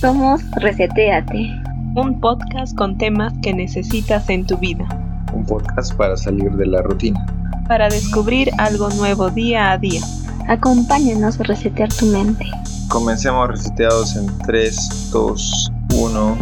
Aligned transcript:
Somos 0.00 0.40
Reseteate, 0.52 1.60
un 1.94 2.18
podcast 2.22 2.74
con 2.74 2.96
temas 2.96 3.34
que 3.42 3.52
necesitas 3.52 4.30
en 4.30 4.46
tu 4.46 4.56
vida. 4.56 4.88
Un 5.34 5.44
podcast 5.44 5.94
para 5.94 6.16
salir 6.16 6.50
de 6.52 6.64
la 6.64 6.80
rutina. 6.80 7.26
Para 7.68 7.90
descubrir 7.90 8.48
algo 8.56 8.88
nuevo 8.88 9.28
día 9.28 9.72
a 9.72 9.76
día. 9.76 10.00
Acompáñanos 10.48 11.38
a 11.38 11.42
resetear 11.42 11.92
tu 11.92 12.06
mente. 12.06 12.46
Comencemos 12.88 13.46
reseteados 13.48 14.16
en 14.16 14.26
3, 14.46 15.10
2, 15.12 15.72
1. 15.94 16.38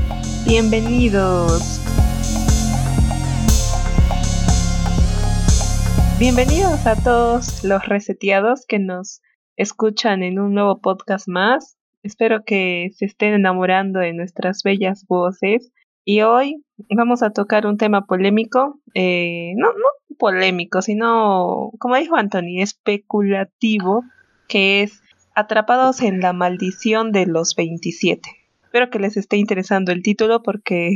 Bienvenidos. 0.46 1.80
Bienvenidos 6.20 6.86
a 6.86 6.94
todos 6.94 7.64
los 7.64 7.84
reseteados 7.88 8.66
que 8.68 8.78
nos 8.78 9.20
escuchan 9.56 10.22
en 10.22 10.38
un 10.38 10.54
nuevo 10.54 10.80
podcast 10.80 11.26
más. 11.26 11.77
Espero 12.02 12.44
que 12.44 12.90
se 12.94 13.06
estén 13.06 13.34
enamorando 13.34 14.00
de 14.00 14.12
nuestras 14.12 14.62
bellas 14.62 15.04
voces. 15.06 15.72
Y 16.04 16.22
hoy 16.22 16.64
vamos 16.96 17.22
a 17.22 17.30
tocar 17.30 17.66
un 17.66 17.76
tema 17.76 18.06
polémico, 18.06 18.80
eh, 18.94 19.52
no, 19.56 19.72
no 19.72 20.16
polémico, 20.18 20.82
sino, 20.82 21.70
como 21.78 21.96
dijo 21.96 22.16
Anthony, 22.16 22.60
especulativo, 22.60 24.04
que 24.48 24.82
es 24.82 25.02
Atrapados 25.34 26.02
en 26.02 26.18
la 26.18 26.32
maldición 26.32 27.12
de 27.12 27.26
los 27.26 27.54
27. 27.54 28.28
Espero 28.64 28.90
que 28.90 28.98
les 28.98 29.16
esté 29.16 29.36
interesando 29.36 29.92
el 29.92 30.02
título 30.02 30.42
porque 30.42 30.88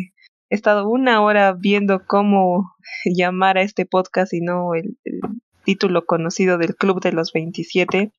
he 0.51 0.55
estado 0.55 0.89
una 0.89 1.23
hora 1.23 1.53
viendo 1.53 2.05
cómo 2.05 2.75
llamar 3.05 3.57
a 3.57 3.63
este 3.63 3.87
podcast 3.87 4.33
y 4.35 4.41
no 4.41 4.75
el, 4.75 4.99
el 5.05 5.21
título 5.65 6.07
conocido 6.07 6.59
del 6.59 6.75
Club 6.75 7.01
de 7.01 7.13
los 7.13 7.33
27. 7.33 8.11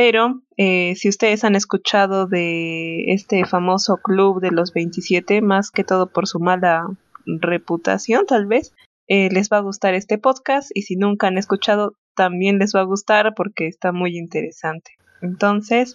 Pero 0.00 0.40
eh, 0.56 0.94
si 0.96 1.10
ustedes 1.10 1.44
han 1.44 1.54
escuchado 1.54 2.26
de 2.26 3.12
este 3.12 3.44
famoso 3.44 3.98
club 3.98 4.40
de 4.40 4.50
los 4.50 4.72
27, 4.72 5.42
más 5.42 5.70
que 5.70 5.84
todo 5.84 6.10
por 6.10 6.26
su 6.26 6.40
mala 6.40 6.86
reputación 7.26 8.24
tal 8.24 8.46
vez, 8.46 8.72
eh, 9.08 9.28
les 9.30 9.50
va 9.50 9.58
a 9.58 9.60
gustar 9.60 9.92
este 9.92 10.16
podcast 10.16 10.70
y 10.72 10.84
si 10.84 10.96
nunca 10.96 11.26
han 11.26 11.36
escuchado 11.36 11.98
también 12.16 12.58
les 12.58 12.74
va 12.74 12.80
a 12.80 12.84
gustar 12.84 13.34
porque 13.36 13.66
está 13.66 13.92
muy 13.92 14.16
interesante. 14.16 14.92
Entonces, 15.20 15.92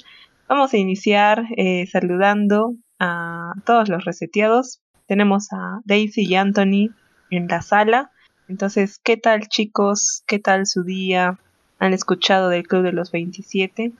vamos 0.47 0.71
a 0.71 0.77
iniciar 0.77 1.45
eh, 1.57 1.87
saludando 1.87 2.75
a 2.99 3.53
todos 3.65 3.89
los 3.89 4.05
reseteados. 4.05 4.83
Tenemos 5.07 5.47
a 5.51 5.81
Daisy 5.83 6.27
y 6.29 6.35
Anthony 6.35 6.93
en 7.31 7.47
la 7.47 7.63
sala. 7.63 8.11
Entonces, 8.49 8.99
¿qué 9.03 9.17
tal 9.17 9.47
chicos? 9.47 10.21
¿Qué 10.27 10.37
tal 10.37 10.67
su 10.67 10.83
día? 10.83 11.39
¿Han 11.79 11.93
escuchado 11.93 12.49
del 12.49 12.67
Club 12.67 12.83
de 12.83 12.93
los 12.93 13.11
27? 13.11 13.91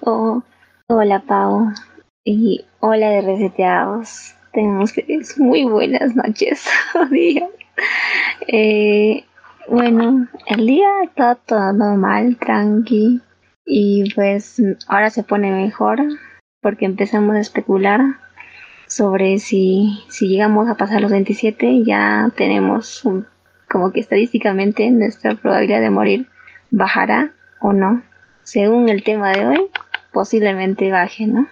Oh, 0.00 0.42
hola 0.88 1.20
Pau 1.20 1.72
y 2.24 2.64
hola 2.80 3.08
de 3.10 3.22
reseteados. 3.22 4.34
Tenemos 4.52 4.92
muy 5.38 5.64
buenas 5.64 6.14
noches 6.14 6.66
o 6.94 7.06
días. 7.06 7.48
Eh, 8.46 9.24
bueno, 9.68 10.28
el 10.46 10.66
día 10.66 10.88
está 11.04 11.34
todo 11.34 11.72
normal, 11.72 12.36
tranqui. 12.36 13.22
Y 13.64 14.14
pues 14.14 14.62
ahora 14.86 15.10
se 15.10 15.24
pone 15.24 15.50
mejor 15.50 15.98
porque 16.60 16.84
empezamos 16.84 17.36
a 17.36 17.40
especular 17.40 18.00
sobre 18.86 19.38
si, 19.38 20.04
si 20.08 20.28
llegamos 20.28 20.68
a 20.68 20.76
pasar 20.76 21.00
los 21.00 21.10
27 21.10 21.82
ya 21.84 22.30
tenemos 22.36 23.02
como 23.68 23.90
que 23.90 23.98
estadísticamente 23.98 24.88
nuestra 24.90 25.34
probabilidad 25.34 25.80
de 25.80 25.90
morir 25.90 26.28
bajará 26.76 27.34
o 27.60 27.72
no. 27.72 28.02
Según 28.42 28.90
el 28.90 29.02
tema 29.02 29.32
de 29.32 29.46
hoy, 29.46 29.70
posiblemente 30.12 30.90
baje, 30.92 31.26
¿no? 31.26 31.48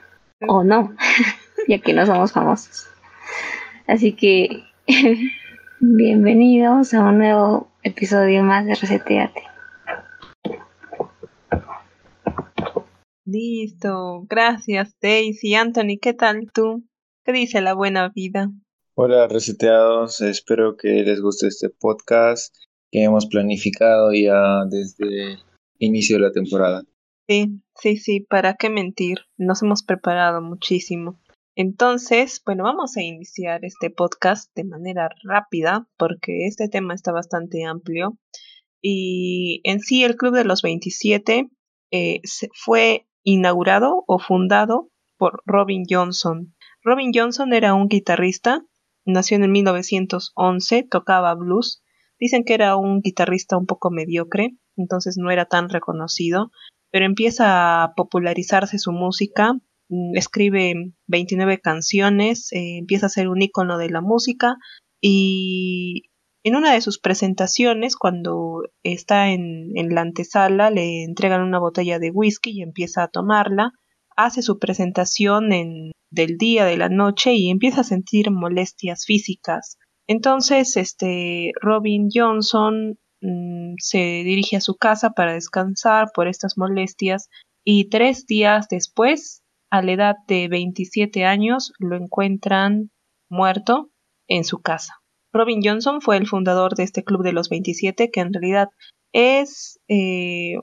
O 0.47 0.63
no, 0.65 0.95
ya 1.69 1.79
que 1.79 1.95
no 1.95 2.05
somos 2.05 2.33
famosos. 2.33 2.87
Así 3.87 4.13
que 4.13 4.65
bienvenidos 5.81 6.93
a 6.93 7.05
un 7.05 7.19
nuevo 7.19 7.73
episodio 7.83 8.43
más 8.43 8.67
de 8.67 8.75
Reseteate. 8.75 9.43
Listo, 13.25 14.27
gracias 14.29 14.95
Daisy. 15.01 15.55
Anthony, 15.55 15.99
¿qué 16.01 16.13
tal 16.13 16.53
tú? 16.53 16.85
¿Qué 17.25 17.33
dice 17.33 17.63
la 17.63 17.73
buena 17.73 18.11
vida? 18.11 18.51
Hola 18.95 19.27
reseteados, 19.27 20.21
espero 20.21 20.77
que 20.77 21.03
les 21.03 21.21
guste 21.23 21.47
este 21.47 21.71
podcast 21.71 22.55
que 22.95 23.03
hemos 23.03 23.27
planificado 23.27 24.13
ya 24.13 24.65
desde 24.71 25.33
el 25.33 25.39
inicio 25.81 26.15
de 26.15 26.23
la 26.23 26.31
temporada. 26.31 26.85
Sí, 27.29 27.61
sí, 27.75 27.97
sí, 27.97 28.21
¿para 28.21 28.55
qué 28.55 28.71
mentir? 28.71 29.19
Nos 29.37 29.65
hemos 29.65 29.83
preparado 29.83 30.41
muchísimo. 30.41 31.21
Entonces, 31.57 32.41
bueno, 32.47 32.63
vamos 32.63 32.97
a 32.97 33.03
iniciar 33.03 33.65
este 33.65 33.91
podcast 33.91 34.49
de 34.55 34.63
manera 34.63 35.09
rápida 35.25 35.89
porque 35.97 36.47
este 36.47 36.69
tema 36.69 36.95
está 36.95 37.11
bastante 37.11 37.65
amplio. 37.65 38.17
Y 38.81 39.61
en 39.65 39.81
sí 39.81 40.05
el 40.05 40.15
Club 40.15 40.37
de 40.37 40.45
los 40.45 40.63
27 40.63 41.49
eh, 41.91 42.21
fue 42.53 43.09
inaugurado 43.25 44.05
o 44.07 44.21
fundado 44.21 44.93
por 45.17 45.43
Robin 45.47 45.83
Johnson. 45.91 46.55
Robin 46.85 47.11
Johnson 47.13 47.55
era 47.55 47.75
un 47.75 47.89
guitarrista, 47.89 48.65
nació 49.05 49.39
en 49.39 49.51
1911, 49.51 50.87
tocaba 50.89 51.35
blues. 51.35 51.81
Dicen 52.19 52.45
que 52.45 52.55
era 52.55 52.77
un 52.77 53.01
guitarrista 53.01 53.57
un 53.57 53.67
poco 53.67 53.91
mediocre, 53.91 54.57
entonces 54.77 55.17
no 55.19 55.31
era 55.31 55.47
tan 55.47 55.69
reconocido, 55.69 56.51
pero 56.91 57.07
empieza 57.07 57.83
a 57.83 57.95
popularizarse 57.95 58.79
su 58.79 58.93
música, 58.93 59.55
mm, 59.89 60.17
escribe 60.17 60.93
29 61.07 61.61
canciones, 61.61 62.53
eh, 62.53 62.79
empieza 62.79 63.07
a 63.07 63.11
ser 63.11 63.29
un 63.29 63.43
icono 63.43 63.79
de 63.79 63.91
la 63.91 64.01
música 64.01 64.57
y 65.01 66.05
en 66.45 66.57
una 66.57 66.73
de 66.75 66.83
sus 66.83 66.99
presentaciones, 66.99 67.97
cuando 67.97 68.63
está 68.83 69.31
en, 69.31 69.71
en 69.77 69.95
la 69.95 70.03
antesala, 70.03 70.71
le 70.71 71.03
entregan 71.05 71.41
una 71.43 71.59
botella 71.59 71.99
de 71.99 72.11
whisky 72.11 72.51
y 72.51 72.63
empieza 72.63 73.03
a 73.03 73.09
tomarla, 73.09 73.73
hace 74.17 74.43
su 74.43 74.59
presentación 74.59 75.53
en, 75.53 75.93
del 76.11 76.37
día, 76.39 76.65
de 76.65 76.77
la 76.77 76.89
noche 76.89 77.35
y 77.35 77.51
empieza 77.51 77.81
a 77.81 77.85
sentir 77.85 78.31
molestias 78.31 79.05
físicas. 79.07 79.79
Entonces, 80.07 80.77
este 80.77 81.53
Robin 81.61 82.09
Johnson 82.13 82.99
Mm, 83.27 83.77
se 83.79 83.99
dirige 83.99 84.57
a 84.57 84.61
su 84.61 84.77
casa 84.77 85.13
para 85.13 85.33
descansar 85.33 86.11
por 86.15 86.29
estas 86.29 86.59
molestias 86.59 87.31
y 87.65 87.89
tres 87.89 88.27
días 88.27 88.67
después, 88.69 89.43
a 89.71 89.81
la 89.81 89.93
edad 89.93 90.17
de 90.29 90.49
27 90.49 91.25
años, 91.25 91.73
lo 91.79 91.97
encuentran 91.97 92.91
muerto 93.31 93.91
en 94.29 94.45
su 94.45 94.61
casa. 94.61 95.01
Robin 95.33 95.63
Johnson 95.65 96.03
fue 96.03 96.19
el 96.19 96.27
fundador 96.27 96.75
de 96.75 96.83
este 96.83 97.03
club 97.03 97.23
de 97.23 97.33
los 97.33 97.49
27, 97.49 98.11
que 98.11 98.21
en 98.21 98.35
realidad 98.35 98.69
es 99.13 99.81
eh, 99.89 100.57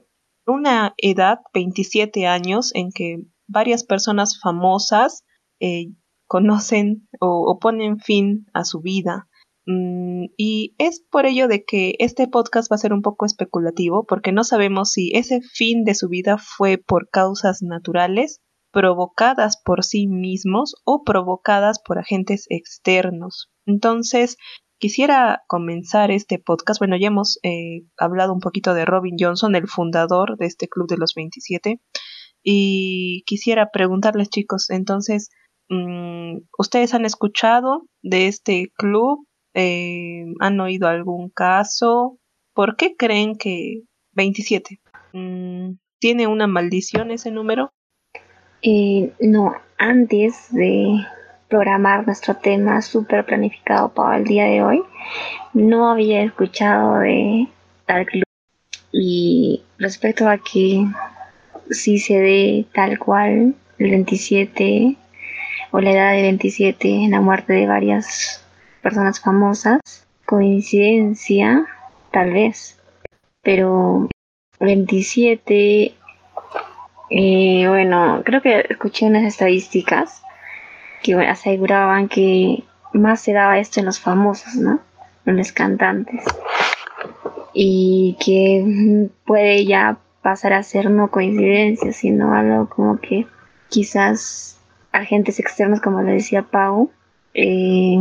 una 0.46 0.94
edad, 0.98 1.40
27 1.52 2.28
años, 2.28 2.72
en 2.76 2.92
que 2.92 3.24
varias 3.48 3.82
personas 3.82 4.38
famosas 4.40 5.24
eh, 5.58 5.88
conocen 6.28 7.08
o, 7.18 7.58
ponen 7.60 7.98
fin 7.98 8.46
a 8.54 8.64
su 8.64 8.80
vida. 8.80 9.28
Mm, 9.66 10.26
y 10.36 10.74
es 10.78 11.04
por 11.10 11.26
ello 11.26 11.48
de 11.48 11.64
que 11.64 11.94
este 11.98 12.26
podcast 12.26 12.70
va 12.70 12.76
a 12.76 12.78
ser 12.78 12.92
un 12.92 13.02
poco 13.02 13.26
especulativo, 13.26 14.04
porque 14.04 14.32
no 14.32 14.44
sabemos 14.44 14.90
si 14.92 15.12
ese 15.14 15.40
fin 15.40 15.84
de 15.84 15.94
su 15.94 16.08
vida 16.08 16.38
fue 16.38 16.78
por 16.78 17.08
causas 17.10 17.62
naturales, 17.62 18.40
provocadas 18.72 19.60
por 19.62 19.84
sí 19.84 20.06
mismos 20.08 20.74
o 20.84 21.04
provocadas 21.04 21.78
por 21.78 21.98
agentes 21.98 22.46
externos. 22.48 23.50
Entonces, 23.66 24.36
quisiera 24.78 25.42
comenzar 25.46 26.10
este 26.10 26.38
podcast. 26.38 26.80
Bueno, 26.80 26.96
ya 26.96 27.08
hemos 27.08 27.38
eh, 27.42 27.84
hablado 27.98 28.32
un 28.32 28.40
poquito 28.40 28.74
de 28.74 28.84
Robin 28.84 29.16
Johnson, 29.18 29.54
el 29.54 29.68
fundador 29.68 30.38
de 30.38 30.46
este 30.46 30.68
Club 30.68 30.88
de 30.88 30.96
los 30.96 31.14
27, 31.14 31.80
y 32.42 33.22
quisiera 33.26 33.70
preguntarles, 33.70 34.30
chicos, 34.30 34.70
entonces, 34.70 35.30
mm, 35.68 36.38
¿ustedes 36.58 36.94
han 36.94 37.04
escuchado 37.04 37.86
de 38.02 38.26
este 38.26 38.72
club? 38.76 39.26
Eh, 39.54 40.24
¿Han 40.40 40.60
oído 40.60 40.88
algún 40.88 41.28
caso? 41.28 42.18
¿Por 42.54 42.76
qué 42.76 42.96
creen 42.96 43.36
que 43.36 43.82
27? 44.12 44.80
Mm, 45.12 45.72
¿Tiene 45.98 46.26
una 46.26 46.46
maldición 46.46 47.10
ese 47.10 47.30
número? 47.30 47.72
Eh, 48.62 49.12
no, 49.20 49.54
antes 49.78 50.52
de 50.52 51.04
programar 51.48 52.06
nuestro 52.06 52.36
tema 52.36 52.80
súper 52.80 53.26
planificado 53.26 53.92
para 53.92 54.16
el 54.16 54.24
día 54.24 54.44
de 54.44 54.62
hoy, 54.62 54.82
no 55.52 55.90
había 55.90 56.22
escuchado 56.22 57.00
de 57.00 57.48
tal 57.86 58.06
club. 58.06 58.24
Y 58.90 59.62
respecto 59.78 60.28
a 60.28 60.38
que 60.38 60.86
si 61.70 61.98
se 61.98 62.20
dé 62.20 62.66
tal 62.72 62.98
cual 62.98 63.54
el 63.78 63.90
27 63.90 64.96
o 65.72 65.80
la 65.80 65.92
edad 65.92 66.12
de 66.12 66.22
27 66.22 66.88
en 66.88 67.10
la 67.10 67.20
muerte 67.20 67.52
de 67.54 67.66
varias 67.66 68.41
personas 68.82 69.20
famosas. 69.20 69.80
Coincidencia, 70.26 71.66
tal 72.10 72.32
vez. 72.32 72.78
Pero 73.42 74.08
27, 74.60 75.94
eh, 77.10 77.68
bueno, 77.68 78.22
creo 78.24 78.40
que 78.40 78.66
escuché 78.68 79.06
unas 79.06 79.24
estadísticas 79.24 80.22
que 81.02 81.14
aseguraban 81.14 82.08
que 82.08 82.64
más 82.92 83.20
se 83.20 83.32
daba 83.32 83.58
esto 83.58 83.80
en 83.80 83.86
los 83.86 84.00
famosos, 84.00 84.54
¿no? 84.54 84.80
En 85.26 85.36
los 85.36 85.52
cantantes. 85.52 86.24
Y 87.52 88.16
que 88.24 89.10
puede 89.24 89.66
ya 89.66 89.98
pasar 90.22 90.52
a 90.52 90.62
ser 90.62 90.90
no 90.90 91.10
coincidencia, 91.10 91.92
sino 91.92 92.34
algo 92.34 92.68
como 92.68 93.00
que 93.00 93.26
quizás 93.68 94.58
agentes 94.92 95.40
externos, 95.40 95.80
como 95.80 96.02
le 96.02 96.12
decía 96.12 96.42
Pau, 96.42 96.90
eh, 97.34 97.98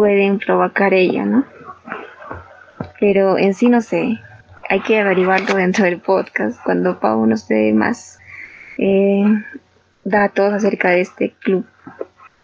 pueden 0.00 0.38
provocar 0.38 0.94
ella, 0.94 1.26
¿no? 1.26 1.44
Pero 2.98 3.36
en 3.36 3.52
sí 3.52 3.68
no 3.68 3.82
sé, 3.82 4.18
hay 4.66 4.80
que 4.80 4.98
averiguarlo 4.98 5.56
dentro 5.56 5.84
del 5.84 6.00
podcast 6.00 6.58
cuando 6.64 6.98
Pau 6.98 7.26
nos 7.26 7.46
dé 7.48 7.74
más 7.74 8.18
eh, 8.78 9.24
datos 10.02 10.54
acerca 10.54 10.88
de 10.88 11.02
este 11.02 11.34
club. 11.42 11.66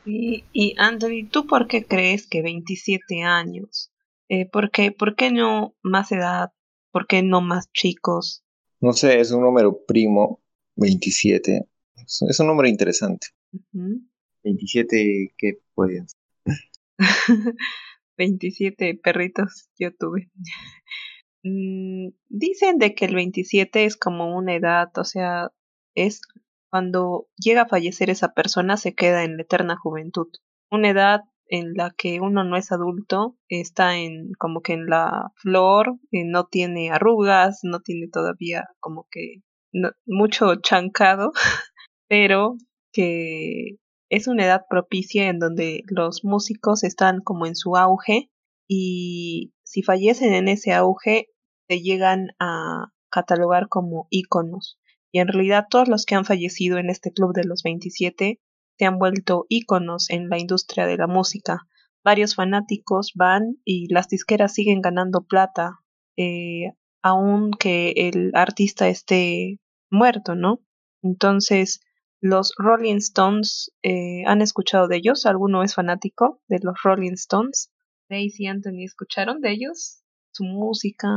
Y, 0.04 0.44
y 0.52 0.74
Anthony, 0.76 1.30
¿tú 1.30 1.46
por 1.46 1.66
qué 1.66 1.86
crees 1.86 2.26
que 2.26 2.42
27 2.42 3.22
años? 3.22 3.90
Eh, 4.28 4.46
¿por, 4.46 4.70
qué, 4.70 4.92
¿Por 4.92 5.16
qué 5.16 5.30
no 5.32 5.74
más 5.82 6.12
edad? 6.12 6.52
¿Por 6.92 7.06
qué 7.06 7.22
no 7.22 7.40
más 7.40 7.72
chicos? 7.72 8.44
No 8.80 8.92
sé, 8.92 9.18
es 9.18 9.30
un 9.32 9.40
número 9.40 9.82
primo, 9.86 10.42
27. 10.74 11.66
Es 12.04 12.38
un 12.38 12.48
número 12.48 12.68
interesante. 12.68 13.28
27, 14.42 15.32
¿qué 15.38 15.52
pueden 15.74 16.06
ser? 16.06 16.25
27 18.16 18.98
perritos 19.02 19.68
yo 19.78 19.94
tuve. 19.94 20.30
Mm, 21.42 22.08
dicen 22.28 22.78
de 22.78 22.94
que 22.94 23.04
el 23.04 23.14
27 23.14 23.84
es 23.84 23.96
como 23.96 24.36
una 24.36 24.54
edad, 24.54 24.90
o 24.96 25.04
sea, 25.04 25.50
es 25.94 26.20
cuando 26.70 27.28
llega 27.36 27.62
a 27.62 27.68
fallecer 27.68 28.10
esa 28.10 28.32
persona 28.34 28.76
se 28.76 28.94
queda 28.94 29.24
en 29.24 29.36
la 29.36 29.42
eterna 29.42 29.76
juventud. 29.76 30.28
Una 30.70 30.90
edad 30.90 31.20
en 31.48 31.74
la 31.74 31.92
que 31.96 32.20
uno 32.20 32.44
no 32.44 32.56
es 32.56 32.72
adulto, 32.72 33.36
está 33.48 33.96
en 33.96 34.32
como 34.38 34.60
que 34.62 34.72
en 34.72 34.86
la 34.86 35.32
flor, 35.36 35.98
eh, 36.10 36.24
no 36.24 36.46
tiene 36.46 36.90
arrugas, 36.90 37.60
no 37.62 37.80
tiene 37.80 38.08
todavía 38.08 38.64
como 38.80 39.06
que 39.10 39.42
mucho 40.06 40.56
chancado, 40.56 41.32
pero 42.08 42.56
que 42.92 43.76
es 44.08 44.28
una 44.28 44.44
edad 44.44 44.66
propicia 44.68 45.28
en 45.28 45.38
donde 45.38 45.82
los 45.88 46.24
músicos 46.24 46.84
están 46.84 47.20
como 47.20 47.46
en 47.46 47.56
su 47.56 47.76
auge 47.76 48.30
y 48.68 49.52
si 49.64 49.82
fallecen 49.82 50.32
en 50.32 50.48
ese 50.48 50.72
auge 50.72 51.28
se 51.68 51.80
llegan 51.80 52.28
a 52.38 52.92
catalogar 53.10 53.68
como 53.68 54.06
íconos. 54.10 54.78
Y 55.12 55.20
en 55.20 55.28
realidad 55.28 55.66
todos 55.70 55.88
los 55.88 56.04
que 56.04 56.14
han 56.14 56.24
fallecido 56.24 56.78
en 56.78 56.90
este 56.90 57.12
club 57.12 57.32
de 57.32 57.44
los 57.44 57.62
27 57.62 58.40
se 58.78 58.84
han 58.84 58.98
vuelto 58.98 59.46
íconos 59.48 60.10
en 60.10 60.28
la 60.28 60.38
industria 60.38 60.86
de 60.86 60.96
la 60.96 61.06
música. 61.06 61.66
Varios 62.04 62.34
fanáticos 62.34 63.12
van 63.14 63.56
y 63.64 63.92
las 63.92 64.08
disqueras 64.08 64.54
siguen 64.54 64.80
ganando 64.80 65.22
plata, 65.22 65.80
eh, 66.16 66.72
aunque 67.02 67.92
el 67.96 68.32
artista 68.34 68.88
esté 68.88 69.58
muerto, 69.90 70.34
¿no? 70.34 70.60
Entonces, 71.02 71.80
los 72.26 72.54
Rolling 72.58 72.96
Stones, 72.96 73.72
eh, 73.82 74.24
¿han 74.26 74.42
escuchado 74.42 74.88
de 74.88 74.96
ellos? 74.96 75.26
¿Alguno 75.26 75.62
es 75.62 75.74
fanático 75.74 76.40
de 76.48 76.58
los 76.62 76.76
Rolling 76.82 77.12
Stones? 77.12 77.70
Daisy 78.08 78.44
y 78.44 78.46
Anthony, 78.48 78.84
¿escucharon 78.84 79.40
de 79.40 79.52
ellos? 79.52 80.02
Su 80.32 80.44
música. 80.44 81.08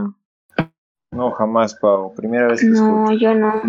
No, 1.12 1.32
jamás, 1.32 1.76
Pau. 1.76 2.14
Primera 2.16 2.48
vez 2.48 2.62
que 2.62 2.68
No, 2.68 3.12
yo 3.14 3.34
no. 3.34 3.62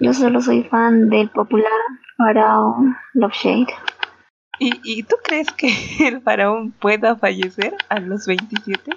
Yo 0.00 0.14
solo 0.14 0.40
soy 0.40 0.62
fan 0.64 1.08
del 1.08 1.28
popular 1.30 1.72
Faraón 2.16 2.96
Love 3.14 3.32
Shade. 3.32 3.74
¿Y, 4.58 4.80
¿Y 4.84 5.02
tú 5.02 5.16
crees 5.24 5.50
que 5.52 5.68
el 6.06 6.22
faraón 6.22 6.72
pueda 6.72 7.16
fallecer 7.16 7.74
a 7.88 7.98
los 7.98 8.26
27? 8.26 8.92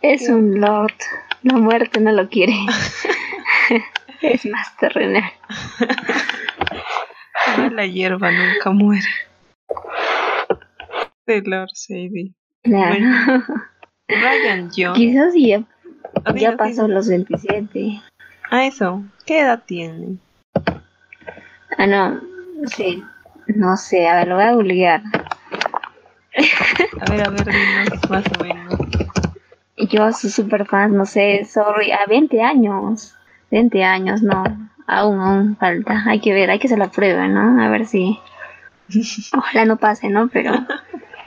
Es 0.00 0.28
un 0.30 0.60
lord. 0.60 0.94
La 1.42 1.56
muerte 1.58 2.00
no 2.00 2.12
lo 2.12 2.28
quiere. 2.28 2.54
es 4.22 4.46
más 4.50 4.76
terrenal. 4.76 5.32
la 7.72 7.86
hierba 7.86 8.30
nunca 8.30 8.70
muere. 8.70 9.08
De 11.26 11.42
Lord 11.42 11.70
Sadie. 11.74 12.32
Claro. 12.62 12.98
Ryan 14.08 14.70
Jones. 14.76 14.98
Quizás 14.98 15.34
ya, 15.36 15.62
ya 16.34 16.56
pasó 16.56 16.88
los 16.88 17.08
27. 17.08 18.00
Ah, 18.50 18.66
eso. 18.66 19.04
¿Qué 19.26 19.40
edad 19.40 19.62
tiene? 19.64 20.18
Ah, 21.78 21.86
no. 21.86 22.20
Sí. 22.66 23.02
No 23.46 23.76
sé, 23.76 24.08
a 24.08 24.16
ver, 24.16 24.28
lo 24.28 24.34
voy 24.36 24.44
a 24.44 24.52
googlear. 24.52 25.02
A 27.00 27.10
ver, 27.10 27.26
a 27.26 27.30
ver, 27.30 27.44
dinos 27.44 28.10
más 28.10 28.24
o 28.38 28.44
menos. 28.44 28.78
Yo 29.76 30.12
soy 30.12 30.30
súper 30.30 30.66
fan, 30.66 30.94
no 30.96 31.06
sé, 31.06 31.44
sorry, 31.44 31.90
a 31.90 32.04
20 32.06 32.42
años. 32.42 33.16
20 33.50 33.84
años, 33.84 34.22
no. 34.22 34.44
Aún, 34.86 35.20
aún 35.20 35.56
falta. 35.56 36.04
Hay 36.06 36.20
que 36.20 36.32
ver, 36.32 36.50
hay 36.50 36.58
que 36.58 36.66
hacer 36.66 36.78
la 36.78 36.90
prueba, 36.90 37.28
¿no? 37.28 37.62
A 37.62 37.68
ver 37.68 37.86
si. 37.86 38.18
Ojalá 39.36 39.64
no 39.64 39.76
pase, 39.76 40.08
¿no? 40.08 40.28
Pero. 40.28 40.52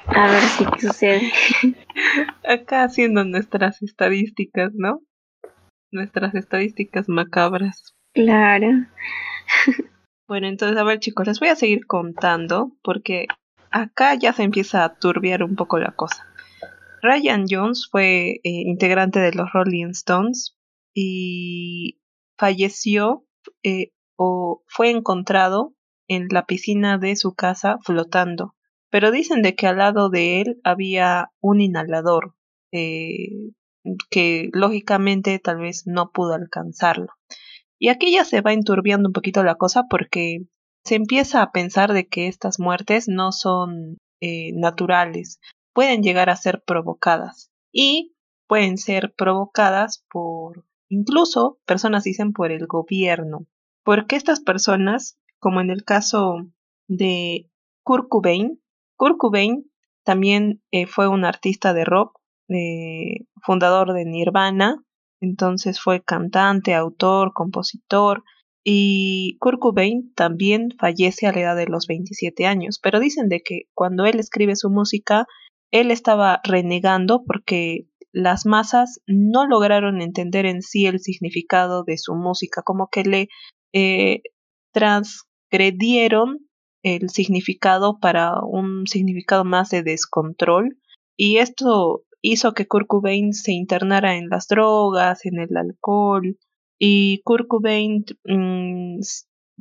A 0.05 0.27
ver 0.27 0.41
si 0.41 0.65
sucede. 0.79 1.31
Acá 2.47 2.83
haciendo 2.83 3.23
nuestras 3.23 3.81
estadísticas, 3.81 4.73
¿no? 4.75 5.01
Nuestras 5.91 6.35
estadísticas 6.35 7.07
macabras. 7.07 7.95
Claro. 8.13 8.67
Bueno, 10.27 10.47
entonces, 10.47 10.77
a 10.77 10.83
ver, 10.83 10.99
chicos, 10.99 11.27
les 11.27 11.39
voy 11.39 11.49
a 11.49 11.55
seguir 11.55 11.85
contando 11.85 12.71
porque 12.81 13.27
acá 13.71 14.15
ya 14.15 14.33
se 14.33 14.43
empieza 14.43 14.83
a 14.83 14.95
turbiar 14.95 15.43
un 15.43 15.55
poco 15.55 15.79
la 15.79 15.91
cosa. 15.91 16.25
Ryan 17.01 17.45
Jones 17.49 17.89
fue 17.91 18.35
eh, 18.35 18.39
integrante 18.43 19.19
de 19.19 19.33
los 19.33 19.51
Rolling 19.51 19.89
Stones 19.89 20.57
y 20.93 21.99
falleció 22.37 23.25
eh, 23.63 23.91
o 24.15 24.63
fue 24.67 24.89
encontrado 24.89 25.73
en 26.07 26.27
la 26.29 26.45
piscina 26.45 26.97
de 26.97 27.15
su 27.15 27.33
casa 27.33 27.77
flotando. 27.83 28.55
Pero 28.89 29.11
dicen 29.11 29.41
de 29.41 29.55
que 29.55 29.67
al 29.67 29.77
lado 29.77 30.09
de 30.09 30.41
él 30.41 30.59
había 30.63 31.31
un 31.41 31.61
inhalador 31.61 32.35
eh, 32.71 33.51
que 34.09 34.49
lógicamente 34.53 35.39
tal 35.39 35.57
vez 35.59 35.83
no 35.85 36.11
pudo 36.11 36.33
alcanzarlo. 36.33 37.07
Y 37.79 37.89
aquí 37.89 38.13
ya 38.13 38.23
se 38.23 38.41
va 38.41 38.53
enturbiando 38.53 39.09
un 39.09 39.13
poquito 39.13 39.43
la 39.43 39.55
cosa 39.55 39.83
porque 39.89 40.45
se 40.85 40.95
empieza 40.95 41.41
a 41.41 41.51
pensar 41.51 41.93
de 41.93 42.07
que 42.07 42.27
estas 42.27 42.59
muertes 42.59 43.07
no 43.07 43.31
son 43.31 43.97
naturales, 44.53 45.41
pueden 45.73 46.01
llegar 46.01 46.29
a 46.29 46.37
ser 46.37 46.63
provocadas 46.65 47.51
y 47.73 48.15
pueden 48.47 48.77
ser 48.77 49.13
provocadas 49.17 50.05
por 50.09 50.63
incluso 50.89 51.59
personas 51.65 52.03
dicen 52.03 52.33
por 52.33 52.51
el 52.51 52.67
gobierno, 52.67 53.45
porque 53.83 54.15
estas 54.15 54.39
personas, 54.39 55.17
como 55.39 55.61
en 55.61 55.69
el 55.69 55.83
caso 55.83 56.47
de 56.87 57.49
Kurt 57.83 58.07
Cobain, 58.09 58.61
Kurt 58.95 59.17
Cobain 59.17 59.65
también 60.03 60.61
eh, 60.71 60.85
fue 60.85 61.07
un 61.07 61.25
artista 61.25 61.73
de 61.73 61.85
rock, 61.85 62.19
eh, 62.49 63.25
fundador 63.41 63.93
de 63.93 64.05
Nirvana, 64.05 64.83
entonces 65.21 65.79
fue 65.79 66.03
cantante, 66.03 66.73
autor, 66.73 67.33
compositor, 67.33 68.23
y 68.65 69.37
Kurt 69.39 69.59
Cobain 69.59 70.13
también 70.15 70.69
fallece 70.79 71.27
a 71.27 71.33
la 71.33 71.41
edad 71.41 71.55
de 71.55 71.67
los 71.67 71.87
27 71.87 72.45
años, 72.45 72.79
pero 72.81 72.99
dicen 72.99 73.27
de 73.29 73.41
que 73.41 73.63
cuando 73.73 74.05
él 74.05 74.19
escribe 74.19 74.55
su 74.55 74.69
música 74.69 75.27
él 75.73 75.89
estaba 75.89 76.39
renegando 76.43 77.23
porque 77.25 77.87
las 78.13 78.45
masas 78.45 79.01
no 79.07 79.47
lograron 79.47 80.01
entender 80.01 80.45
en 80.45 80.61
sí 80.61 80.85
el 80.85 80.99
significado 80.99 81.83
de 81.83 81.97
su 81.97 82.13
música, 82.13 82.61
como 82.61 82.87
que 82.87 83.03
le 83.03 83.27
eh, 83.73 84.21
transgredieron 84.71 86.47
el 86.83 87.09
significado 87.09 87.99
para 87.99 88.39
un 88.41 88.87
significado 88.87 89.43
más 89.43 89.69
de 89.69 89.83
descontrol 89.83 90.77
y 91.17 91.37
esto 91.37 92.03
hizo 92.21 92.53
que 92.53 92.67
Kurt 92.67 92.87
Cobain 92.87 93.33
se 93.33 93.51
internara 93.51 94.15
en 94.15 94.29
las 94.29 94.47
drogas, 94.47 95.25
en 95.25 95.39
el 95.39 95.57
alcohol 95.57 96.37
y 96.79 97.21
Kurt 97.23 97.47
Cobain 97.47 98.05
mm, 98.25 98.99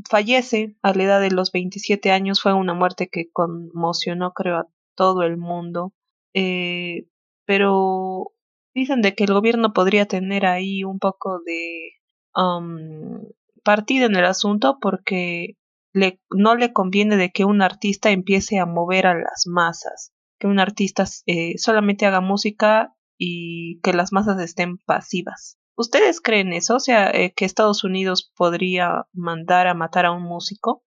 fallece 0.09 0.77
a 0.83 0.95
la 0.95 1.03
edad 1.03 1.21
de 1.21 1.31
los 1.31 1.53
27 1.53 2.11
años, 2.11 2.43
fue 2.43 2.53
una 2.53 2.75
muerte 2.75 3.09
que 3.11 3.31
conmocionó 3.33 4.33
creo 4.33 4.57
a 4.59 4.69
todo 4.95 5.23
el 5.23 5.37
mundo. 5.37 5.93
Eh, 6.35 7.07
pero 7.45 8.33
dicen 8.75 9.03
de 9.03 9.15
que 9.15 9.25
el 9.25 9.33
gobierno 9.33 9.73
podría 9.73 10.07
tener 10.07 10.47
ahí 10.47 10.85
un 10.85 10.99
poco 10.99 11.41
de 11.45 11.93
um, 12.35 13.21
partida 13.63 14.07
en 14.07 14.17
el 14.17 14.25
asunto 14.25 14.79
porque 14.81 15.57
le, 15.93 16.21
no 16.31 16.55
le 16.55 16.73
conviene 16.73 17.17
de 17.17 17.31
que 17.31 17.45
un 17.45 17.63
artista 17.63 18.11
empiece 18.11 18.59
a 18.59 18.67
mover 18.67 19.07
a 19.07 19.15
las 19.15 19.47
masas, 19.47 20.13
que 20.39 20.47
un 20.47 20.59
artista 20.59 21.05
eh, 21.27 21.59
solamente 21.59 22.07
haga 22.07 22.21
música 22.21 22.95
y 23.19 23.81
que 23.83 23.93
las 23.93 24.13
masas 24.13 24.41
estén 24.41 24.79
pasivas. 24.79 25.59
¿Ustedes 25.77 26.21
creen 26.21 26.53
eso? 26.53 26.77
O 26.77 26.81
sea, 26.81 27.11
eh, 27.11 27.33
que 27.35 27.45
Estados 27.45 27.85
Unidos 27.85 28.33
podría 28.37 29.07
mandar 29.13 29.67
a 29.67 29.75
matar 29.75 30.07
a 30.07 30.13
un 30.13 30.23
músico. 30.23 30.83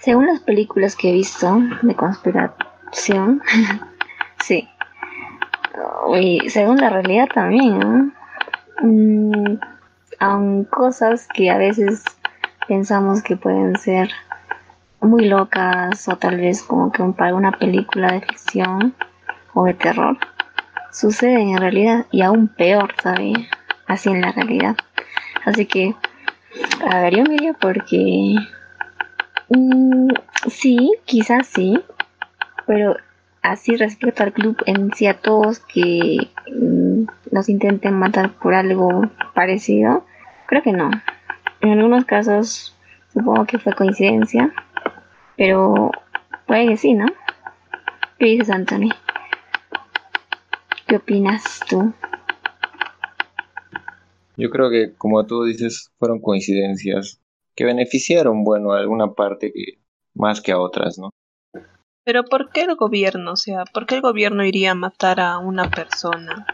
según 0.00 0.26
las 0.26 0.40
películas 0.40 0.96
que 0.96 1.10
he 1.10 1.12
visto 1.12 1.58
de 1.82 1.94
conspiración, 1.94 3.42
sí. 4.44 4.68
Y 6.16 6.50
según 6.50 6.76
la 6.78 6.90
realidad 6.90 7.28
también, 7.32 7.78
¿no? 7.78 8.12
Mm, 8.82 9.58
aun 10.18 10.64
cosas 10.64 11.28
que 11.34 11.50
a 11.50 11.58
veces 11.58 12.04
pensamos 12.68 13.22
que 13.22 13.36
pueden 13.36 13.76
ser 13.76 14.10
muy 15.00 15.26
locas 15.26 16.08
o 16.08 16.16
tal 16.16 16.36
vez 16.38 16.62
como 16.62 16.92
que 16.92 17.02
para 17.16 17.34
una 17.34 17.52
película 17.52 18.12
de 18.12 18.20
ficción 18.20 18.94
o 19.52 19.64
de 19.64 19.74
terror 19.74 20.16
suceden 20.92 21.50
en 21.50 21.58
realidad 21.58 22.06
y 22.10 22.22
aún 22.22 22.48
peor 22.48 22.92
todavía 22.94 23.48
así 23.88 24.10
en 24.10 24.20
la 24.20 24.32
realidad 24.32 24.76
así 25.44 25.66
que 25.66 25.94
a 26.88 27.00
ver 27.00 27.14
yo 27.16 27.54
porque 27.60 28.36
mm, 29.48 30.08
sí 30.48 30.92
quizás 31.04 31.48
sí 31.48 31.82
pero 32.66 32.96
así 33.42 33.76
respecto 33.76 34.22
al 34.22 34.32
club 34.32 34.56
en 34.66 34.92
sí 34.94 35.06
a 35.06 35.20
todos 35.20 35.60
que 35.60 36.30
mm, 36.50 37.04
nos 37.30 37.48
intenten 37.48 37.94
matar 37.94 38.30
por 38.38 38.54
algo 38.54 39.02
parecido 39.34 40.04
creo 40.46 40.62
que 40.62 40.72
no 40.72 40.90
en 41.60 41.70
algunos 41.70 42.04
casos 42.04 42.76
supongo 43.12 43.44
que 43.46 43.58
fue 43.58 43.74
coincidencia 43.74 44.52
pero 45.36 45.90
puede 46.46 46.68
que 46.68 46.76
sí, 46.76 46.94
¿no? 46.94 47.06
¿Qué 48.18 48.26
dices, 48.26 48.50
Anthony? 48.50 48.90
¿Qué 50.86 50.96
opinas 50.96 51.60
tú? 51.68 51.92
Yo 54.36 54.50
creo 54.50 54.70
que, 54.70 54.94
como 54.94 55.26
tú 55.26 55.44
dices, 55.44 55.92
fueron 55.98 56.20
coincidencias 56.20 57.20
que 57.54 57.64
beneficiaron, 57.64 58.44
bueno, 58.44 58.72
a 58.72 58.78
alguna 58.78 59.14
parte 59.14 59.52
que 59.52 59.80
más 60.14 60.40
que 60.40 60.52
a 60.52 60.58
otras, 60.58 60.98
¿no? 60.98 61.10
Pero 62.04 62.24
¿por 62.24 62.50
qué 62.50 62.62
el 62.62 62.74
gobierno? 62.74 63.32
O 63.32 63.36
sea, 63.36 63.64
¿por 63.64 63.86
qué 63.86 63.96
el 63.96 64.00
gobierno 64.00 64.44
iría 64.44 64.72
a 64.72 64.76
matar 64.76 65.20
a 65.20 65.38
una 65.38 65.70
persona? 65.70 66.46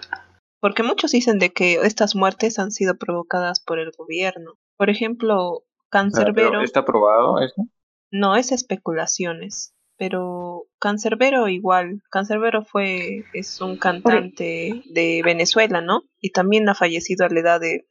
Porque 0.61 0.83
muchos 0.83 1.12
dicen 1.12 1.38
de 1.38 1.52
que 1.52 1.75
estas 1.75 2.14
muertes 2.14 2.59
han 2.59 2.71
sido 2.71 2.97
provocadas 2.97 3.61
por 3.61 3.78
el 3.78 3.93
gobierno. 3.97 4.55
Por 4.76 4.90
ejemplo, 4.90 5.64
Cancerbero. 5.90 6.62
¿Está 6.62 6.85
probado 6.85 7.40
eso? 7.40 7.67
No, 8.11 8.37
es 8.37 8.52
especulaciones. 8.52 9.75
Pero 9.97 10.67
Cancerbero 10.78 11.49
igual. 11.49 12.02
Cancerbero 12.11 12.64
fue, 12.64 13.25
es 13.33 13.61
un 13.61 13.76
cantante 13.76 14.83
de 14.90 15.23
Venezuela, 15.25 15.81
¿no? 15.81 16.02
Y 16.21 16.31
también 16.31 16.69
ha 16.69 16.75
fallecido 16.75 17.26
a 17.26 17.28
la 17.28 17.40
edad 17.40 17.61
de, 17.61 17.87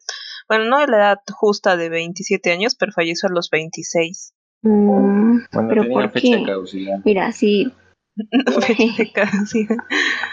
bueno, 0.48 0.66
no 0.66 0.78
a 0.78 0.88
la 0.88 0.98
edad 0.98 1.20
justa 1.34 1.76
de 1.76 1.90
27 1.90 2.52
años, 2.52 2.76
pero 2.76 2.94
falleció 2.94 3.28
a 3.28 3.34
los 3.34 3.50
26. 3.50 4.34
Mm, 4.64 5.40
pero 5.52 5.88
¿por 5.88 6.12
qué? 6.12 6.44
Mira, 7.06 7.32
sí. 7.32 7.72
fecha 8.66 8.94
de 8.98 9.12
caducidad. 9.12 9.78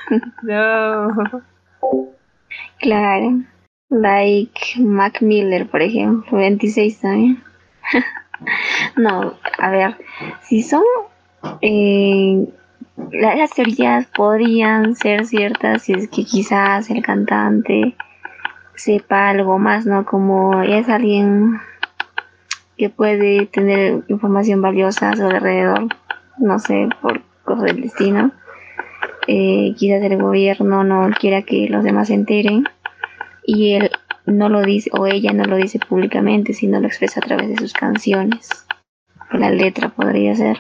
no. 0.43 1.09
Claro. 2.79 3.43
Like 3.91 4.79
Mac 4.79 5.21
Miller, 5.23 5.69
por 5.69 5.83
ejemplo, 5.83 6.39
26 6.39 7.01
también. 7.01 7.43
no, 8.97 9.35
a 9.59 9.71
ver, 9.71 9.97
si 10.43 10.63
son 10.63 10.83
eh, 11.61 12.49
las 13.13 13.51
teorías 13.53 14.07
podrían 14.07 14.97
ser 14.97 15.27
ciertas 15.27 15.83
si 15.83 15.93
es 15.93 16.09
que 16.09 16.25
quizás 16.25 16.91
el 16.91 17.03
cantante 17.03 17.95
sepa 18.75 19.29
algo 19.29 19.59
más, 19.59 19.87
¿no? 19.87 20.05
Como 20.05 20.63
es 20.63 20.89
alguien 20.89 21.61
que 22.77 22.91
puede 22.91 23.47
tener 23.47 24.03
información 24.09 24.63
valiosa 24.63 25.11
a 25.11 25.17
su 25.17 25.25
alrededor, 25.25 25.89
no 26.39 26.59
sé, 26.59 26.89
por 27.01 27.23
cosas 27.45 27.65
del 27.65 27.83
destino. 27.83 28.33
Eh, 29.27 29.75
quizás 29.77 30.03
el 30.03 30.21
gobierno 30.21 30.85
no 30.85 31.11
quiera 31.19 31.43
que 31.43 31.69
los 31.69 31.85
demás 31.85 32.09
se 32.09 32.15
enteren 32.15 32.65
y 33.45 33.75
él 33.75 33.91
no 34.27 34.49
lo 34.49 34.63
dice 34.63 34.91
o 34.93 35.07
ella 35.07 35.33
no 35.33 35.45
lo 35.45 35.57
dice 35.57 35.79
públicamente, 35.79 36.53
sino 36.53 36.81
lo 36.81 36.87
expresa 36.87 37.21
a 37.21 37.27
través 37.27 37.49
de 37.49 37.57
sus 37.57 37.73
canciones. 37.73 38.67
La 39.31 39.51
letra 39.51 39.89
podría 39.89 40.35
ser. 40.35 40.59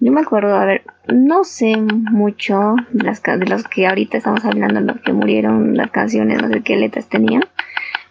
Yo 0.00 0.12
me 0.12 0.20
acuerdo, 0.20 0.54
a 0.56 0.64
ver, 0.64 0.82
no 1.12 1.42
sé 1.42 1.76
mucho 1.76 2.76
de, 2.92 3.04
las, 3.04 3.22
de 3.22 3.46
los 3.46 3.64
que 3.64 3.86
ahorita 3.86 4.18
estamos 4.18 4.44
hablando, 4.44 4.80
los 4.80 5.00
que 5.00 5.12
murieron, 5.12 5.76
las 5.76 5.90
canciones, 5.90 6.40
no 6.40 6.48
sé 6.48 6.62
qué 6.62 6.76
letras 6.76 7.08
tenían, 7.08 7.42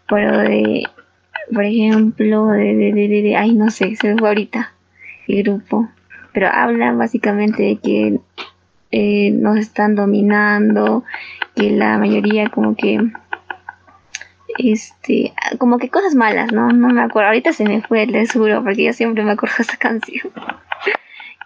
pero 0.10 0.38
de, 0.38 0.84
por 1.54 1.64
ejemplo, 1.64 2.48
de, 2.48 2.76
de, 2.76 2.94
de, 2.94 3.08
de 3.08 3.36
ay, 3.36 3.54
no 3.54 3.70
sé, 3.72 3.96
se 3.96 4.16
fue 4.16 4.28
ahorita 4.28 4.74
el 5.28 5.44
grupo, 5.44 5.90
pero 6.34 6.48
hablan 6.48 6.98
básicamente 6.98 7.64
de 7.64 7.76
que 7.78 8.20
eh, 8.92 9.32
nos 9.32 9.58
están 9.58 9.96
dominando, 9.96 11.04
que 11.56 11.72
la 11.72 11.98
mayoría 11.98 12.50
como 12.50 12.76
que 12.76 13.00
este, 14.58 15.34
como 15.58 15.78
que 15.78 15.90
cosas 15.90 16.16
malas, 16.16 16.52
¿no? 16.52 16.70
No 16.70 16.90
me 16.90 17.02
acuerdo, 17.02 17.28
ahorita 17.28 17.54
se 17.54 17.66
me 17.66 17.82
fue, 17.82 18.04
el 18.04 18.28
seguro, 18.28 18.64
porque 18.64 18.86
yo 18.86 18.94
siempre 18.94 19.24
me 19.24 19.32
acuerdo 19.32 19.56
de 19.58 19.64
esta 19.64 19.78
canción. 19.78 20.32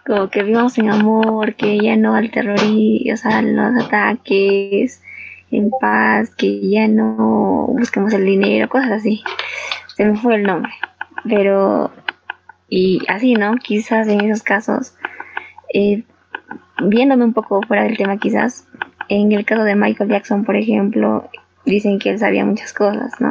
como 0.06 0.30
que 0.30 0.42
vivamos 0.42 0.78
en 0.78 0.90
amor, 0.90 1.54
que 1.54 1.78
ya 1.78 1.96
no 1.96 2.14
al 2.14 2.30
terrorismo, 2.30 3.12
o 3.12 3.16
sea, 3.16 3.42
los 3.42 3.84
ataques, 3.84 5.02
en 5.50 5.70
paz, 5.80 6.30
que 6.34 6.68
ya 6.68 6.88
no 6.88 7.66
busquemos 7.68 8.12
el 8.14 8.24
dinero, 8.24 8.68
cosas 8.68 8.92
así. 8.92 9.22
Se 10.02 10.08
me 10.08 10.18
fue 10.18 10.34
el 10.34 10.42
nombre. 10.42 10.72
Pero, 11.22 11.92
y 12.68 12.98
así, 13.06 13.34
¿no? 13.34 13.54
Quizás 13.54 14.08
en 14.08 14.20
esos 14.22 14.42
casos, 14.42 14.96
eh, 15.72 16.02
viéndome 16.82 17.24
un 17.24 17.32
poco 17.32 17.62
fuera 17.62 17.84
del 17.84 17.96
tema 17.96 18.16
quizás, 18.16 18.66
en 19.08 19.30
el 19.30 19.44
caso 19.44 19.62
de 19.62 19.76
Michael 19.76 20.10
Jackson, 20.10 20.44
por 20.44 20.56
ejemplo, 20.56 21.30
dicen 21.64 22.00
que 22.00 22.10
él 22.10 22.18
sabía 22.18 22.44
muchas 22.44 22.72
cosas, 22.72 23.12
¿no? 23.20 23.30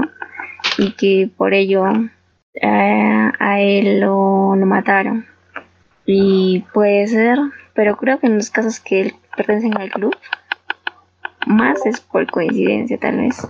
Y 0.77 0.93
que 0.93 1.29
por 1.35 1.53
ello 1.53 1.83
eh, 2.53 3.31
a 3.37 3.59
él 3.59 3.99
lo, 3.99 4.55
mataron. 4.55 5.25
Y 6.05 6.63
puede 6.73 7.05
ser, 7.07 7.37
pero 7.73 7.97
creo 7.97 8.17
que 8.21 8.27
en 8.27 8.35
los 8.35 8.49
casos 8.49 8.79
que 8.79 9.13
pertenecen 9.35 9.77
al 9.77 9.91
club, 9.91 10.15
más 11.47 11.85
es 11.85 11.99
por 11.99 12.31
coincidencia 12.31 12.97
tal 12.97 13.17
vez. 13.17 13.45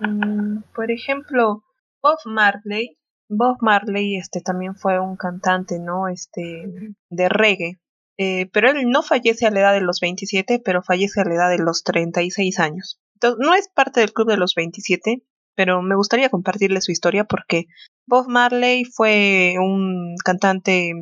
Mm, 0.00 0.62
por 0.74 0.90
ejemplo, 0.90 1.64
Bob 2.02 2.18
Marley, 2.24 2.96
Bob 3.28 3.58
Marley 3.60 4.16
este 4.16 4.40
también 4.40 4.74
fue 4.74 4.98
un 4.98 5.16
cantante, 5.16 5.78
¿no? 5.78 6.08
Este 6.08 6.94
de 7.10 7.28
reggae. 7.28 7.78
Eh, 8.18 8.50
pero 8.52 8.70
él 8.70 8.90
no 8.90 9.02
fallece 9.02 9.46
a 9.46 9.50
la 9.50 9.60
edad 9.60 9.72
de 9.72 9.80
los 9.80 10.00
27, 10.00 10.60
pero 10.64 10.82
fallece 10.82 11.20
a 11.20 11.24
la 11.24 11.34
edad 11.34 11.50
de 11.50 11.58
los 11.58 11.84
36 11.84 12.58
años. 12.58 13.00
Entonces, 13.14 13.38
no 13.46 13.54
es 13.54 13.68
parte 13.68 14.00
del 14.00 14.12
club 14.12 14.28
de 14.28 14.36
los 14.36 14.54
27, 14.54 15.22
pero 15.54 15.80
me 15.80 15.94
gustaría 15.94 16.28
compartirle 16.28 16.80
su 16.80 16.92
historia 16.92 17.24
porque 17.24 17.66
Bob 18.06 18.28
Marley 18.28 18.84
fue 18.84 19.54
un 19.58 20.16
cantante 20.24 20.92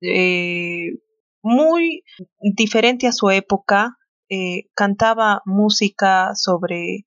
eh, 0.00 0.98
muy 1.42 2.02
diferente 2.40 3.06
a 3.06 3.12
su 3.12 3.30
época. 3.30 3.96
Eh, 4.28 4.68
cantaba 4.74 5.42
música 5.44 6.34
sobre 6.34 7.06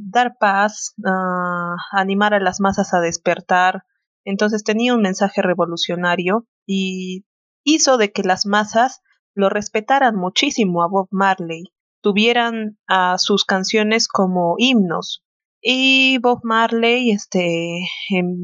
dar 0.00 0.36
paz, 0.38 0.94
ah, 1.06 1.76
animar 1.92 2.34
a 2.34 2.40
las 2.40 2.60
masas 2.60 2.92
a 2.94 3.00
despertar. 3.00 3.84
Entonces 4.24 4.64
tenía 4.64 4.94
un 4.94 5.02
mensaje 5.02 5.42
revolucionario 5.42 6.46
y 6.66 7.24
hizo 7.64 7.96
de 7.96 8.12
que 8.12 8.22
las 8.22 8.46
masas 8.46 9.00
lo 9.34 9.48
respetaran 9.48 10.16
muchísimo 10.16 10.82
a 10.82 10.88
Bob 10.88 11.08
Marley, 11.10 11.64
tuvieran 12.02 12.78
a 12.86 13.18
sus 13.18 13.44
canciones 13.44 14.08
como 14.08 14.54
himnos. 14.58 15.24
Y 15.60 16.18
Bob 16.18 16.40
Marley 16.42 17.10
este, 17.10 17.78
em, 18.10 18.36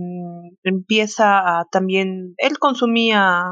empieza 0.62 1.38
a 1.38 1.66
también, 1.70 2.34
él 2.38 2.58
consumía 2.58 3.44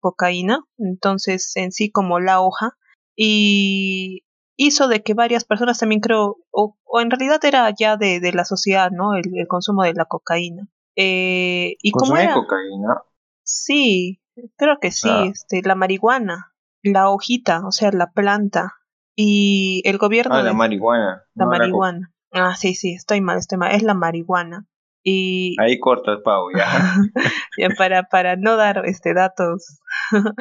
cocaína, 0.00 0.64
entonces 0.78 1.52
en 1.56 1.72
sí 1.72 1.90
como 1.90 2.18
la 2.18 2.40
hoja, 2.40 2.76
y 3.14 4.24
hizo 4.66 4.88
de 4.88 5.02
que 5.02 5.14
varias 5.14 5.44
personas 5.44 5.78
también 5.78 6.00
creo, 6.00 6.38
o, 6.50 6.76
en 7.00 7.10
realidad 7.10 7.44
era 7.44 7.70
ya 7.70 7.96
de, 7.96 8.30
la 8.32 8.44
sociedad, 8.44 8.90
¿no? 8.90 9.14
El, 9.14 9.46
consumo 9.48 9.82
de 9.82 9.94
la 9.94 10.04
cocaína. 10.04 10.68
Eh, 10.96 11.76
y 11.82 11.92
como 11.92 12.16
era, 12.16 12.34
cocaína? 12.34 13.02
Sí, 13.42 14.20
Creo 14.56 14.78
que 14.80 14.90
sí, 14.90 15.08
ah. 15.10 15.26
este, 15.30 15.62
la 15.62 15.74
marihuana, 15.74 16.54
la 16.82 17.10
hojita, 17.10 17.66
o 17.66 17.72
sea, 17.72 17.90
la 17.92 18.10
planta. 18.12 18.74
Y 19.16 19.82
el 19.84 19.98
gobierno. 19.98 20.34
Ah, 20.34 20.42
la 20.42 20.52
marihuana. 20.52 21.24
La 21.34 21.46
marihuana. 21.46 22.12
Ah, 22.32 22.54
sí, 22.56 22.74
sí, 22.74 22.94
estoy 22.94 23.20
mal, 23.20 23.38
estoy 23.38 23.58
mal. 23.58 23.74
Es 23.74 23.82
la 23.82 23.94
marihuana. 23.94 24.66
Y. 25.02 25.56
Ahí 25.60 25.78
cortas, 25.78 26.20
Pau, 26.24 26.48
ya. 26.56 26.64
para, 27.78 28.04
para 28.04 28.36
no 28.36 28.56
dar 28.56 28.82
este 28.86 29.14
datos 29.14 29.80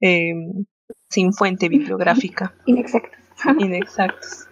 em, 0.00 0.66
sin 1.08 1.32
fuente 1.32 1.68
bibliográfica. 1.68 2.54
Inexactos. 2.66 3.18
Inexactos. 3.58 4.48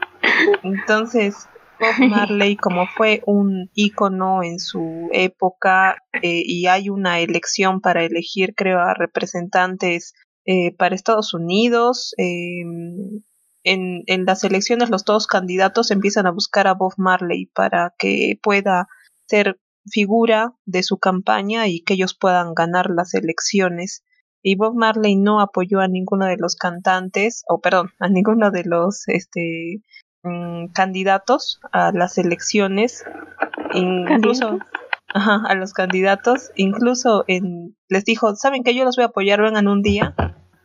Entonces, 0.62 1.49
Bob 1.78 1.95
Marley, 2.09 2.57
como 2.57 2.87
fue 2.87 3.23
un 3.26 3.71
ícono 3.75 4.42
en 4.42 4.59
su 4.59 5.09
época 5.12 5.97
eh, 6.23 6.42
y 6.45 6.66
hay 6.66 6.90
una 6.90 7.21
elección 7.21 7.80
para 7.80 8.04
elegir, 8.04 8.54
creo, 8.54 8.80
a 8.80 8.95
representantes 8.95 10.14
eh, 10.45 10.75
para 10.76 10.95
Estados 10.95 11.35
Unidos, 11.35 12.14
em, 12.16 13.23
en, 13.64 14.02
en 14.07 14.25
las 14.25 14.45
elecciones 14.45 14.88
los 14.88 15.04
dos 15.04 15.26
candidatos 15.26 15.90
empiezan 15.90 16.26
a 16.26 16.30
buscar 16.30 16.66
a 16.68 16.75
Bob 16.75 16.95
Marley 16.97 17.47
para 17.47 17.95
que 17.99 18.38
pueda 18.42 18.88
ser 19.28 19.61
figura 19.90 20.54
de 20.64 20.83
su 20.83 20.99
campaña 20.99 21.66
y 21.66 21.80
que 21.83 21.95
ellos 21.95 22.16
puedan 22.18 22.54
ganar 22.54 22.90
las 22.90 23.14
elecciones. 23.14 24.04
Y 24.48 24.54
Bob 24.54 24.74
Marley 24.74 25.14
no 25.14 25.42
apoyó 25.42 25.80
a 25.80 25.88
ninguno 25.88 26.24
de 26.24 26.38
los 26.38 26.56
cantantes, 26.56 27.44
o 27.50 27.60
perdón, 27.60 27.90
a 27.98 28.08
ninguno 28.08 28.50
de 28.50 28.64
los 28.64 29.06
este, 29.08 29.82
mm, 30.22 30.68
candidatos 30.68 31.60
a 31.70 31.92
las 31.92 32.16
elecciones, 32.16 33.04
incluso 33.74 34.58
ajá, 35.12 35.42
a 35.46 35.54
los 35.54 35.74
candidatos, 35.74 36.50
incluso 36.54 37.24
en, 37.26 37.76
les 37.90 38.06
dijo, 38.06 38.34
saben 38.36 38.64
que 38.64 38.74
yo 38.74 38.86
los 38.86 38.96
voy 38.96 39.02
a 39.02 39.08
apoyar, 39.08 39.42
vengan 39.42 39.68
un 39.68 39.82
día, 39.82 40.14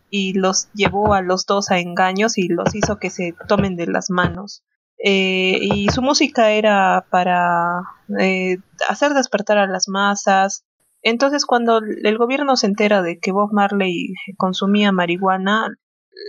y 0.09 0.31
los 0.31 0.71
llevó 0.71 1.13
a 1.13 1.21
los 1.21 1.45
dos 1.45 1.69
a 1.69 1.79
engaños 1.79 2.37
y 2.37 2.47
los 2.47 2.73
hizo 2.75 2.99
que 2.99 3.09
se 3.09 3.35
tomen 3.49 3.75
de 3.75 3.87
las 3.87 4.09
manos. 4.09 4.63
Eh, 4.97 5.59
y 5.59 5.89
su 5.89 6.01
música 6.01 6.51
era 6.51 7.05
para 7.09 7.81
eh, 8.17 8.59
hacer 8.87 9.13
despertar 9.13 9.57
a 9.57 9.67
las 9.67 9.89
masas. 9.89 10.63
Entonces 11.03 11.45
cuando 11.45 11.79
el 11.79 12.17
gobierno 12.17 12.55
se 12.55 12.67
entera 12.67 13.01
de 13.01 13.19
que 13.19 13.33
Bob 13.33 13.51
Marley 13.51 14.13
consumía 14.37 14.91
marihuana, 14.91 15.67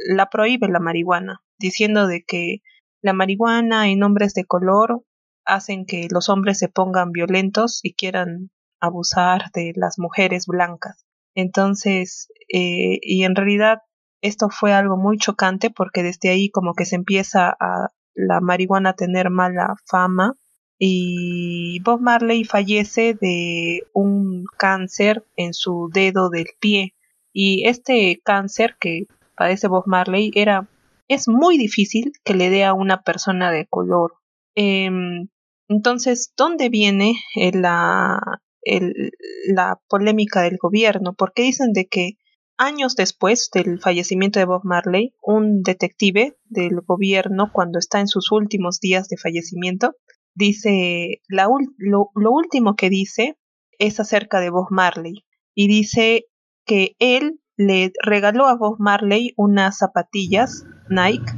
la 0.09 0.29
prohíbe 0.29 0.69
la 0.69 0.81
marihuana, 0.81 1.43
diciendo 1.59 2.09
de 2.09 2.25
que 2.25 2.59
la 3.01 3.13
marihuana 3.13 3.89
en 3.89 4.03
hombres 4.03 4.35
de 4.35 4.45
color 4.45 5.05
hacen 5.45 5.87
que 5.87 6.09
los 6.11 6.29
hombres 6.29 6.59
se 6.59 6.69
pongan 6.69 7.13
violentos 7.13 7.81
y 7.83 7.95
quieran 7.95 8.51
abusar 8.81 9.51
de 9.55 9.73
las 9.77 9.99
mujeres 9.99 10.47
blancas. 10.47 11.07
Entonces, 11.35 12.29
eh, 12.53 12.99
y 13.03 13.25
en 13.25 13.37
realidad 13.37 13.79
esto 14.23 14.49
fue 14.51 14.73
algo 14.73 14.97
muy 14.97 15.19
chocante 15.19 15.71
porque 15.71 16.03
desde 16.03 16.31
ahí 16.31 16.51
como 16.51 16.75
que 16.75 16.85
se 16.85 16.97
empieza 16.97 17.55
a 17.61 17.91
la 18.15 18.41
marihuana 18.41 18.95
tener 18.95 19.31
mala 19.31 19.75
fama 19.87 20.35
y 20.79 21.81
Bob 21.83 22.01
Marley 22.01 22.45
fallece 22.45 23.15
de 23.15 23.83
un 23.93 24.45
cáncer 24.59 25.25
en 25.37 25.55
su 25.55 25.91
dedo 25.93 26.31
del 26.31 26.47
pie. 26.61 26.95
Y 27.33 27.67
este 27.67 28.21
cáncer 28.25 28.77
que 28.81 29.07
padece 29.37 29.69
Bob 29.69 29.85
Marley 29.87 30.31
era 30.35 30.69
es 31.09 31.29
muy 31.29 31.59
difícil 31.59 32.13
que 32.25 32.35
le 32.35 32.51
dé 32.51 32.65
a 32.65 32.75
una 32.75 33.03
persona 33.03 33.51
de 33.51 33.67
color. 33.67 34.15
Em, 34.55 35.29
entonces 35.69 36.33
dónde 36.37 36.69
viene 36.69 37.15
la 37.53 38.41
la 39.49 39.79
polémica 39.89 40.41
del 40.41 40.57
gobierno 40.57 41.13
porque 41.13 41.43
dicen 41.43 41.75
de 41.75 41.87
que 41.87 42.17
Años 42.57 42.95
después 42.95 43.51
del 43.53 43.81
fallecimiento 43.81 44.39
de 44.39 44.45
Bob 44.45 44.61
Marley, 44.63 45.13
un 45.21 45.65
detective 45.65 46.37
del 46.45 46.83
gobierno, 46.83 47.51
cuando 47.53 47.81
está 47.81 47.99
en 47.99 48.07
sus 48.07 48.31
últimos 48.31 48.79
días 48.79 49.09
de 49.09 49.17
fallecimiento, 49.17 49.97
dice, 50.35 51.23
la 51.29 51.49
lo, 51.79 52.11
lo 52.15 52.33
último 52.33 52.77
que 52.77 52.91
dice 52.91 53.37
es 53.79 54.01
acerca 54.01 54.41
de 54.41 54.51
Bob 54.51 54.69
Marley 54.71 55.25
y 55.55 55.69
dice 55.69 56.27
que 56.65 56.97
él 56.99 57.41
le 57.57 57.93
regaló 58.03 58.47
a 58.47 58.57
Bob 58.57 58.77
Marley 58.79 59.33
unas 59.37 59.79
zapatillas 59.79 60.65
Nike 60.89 61.33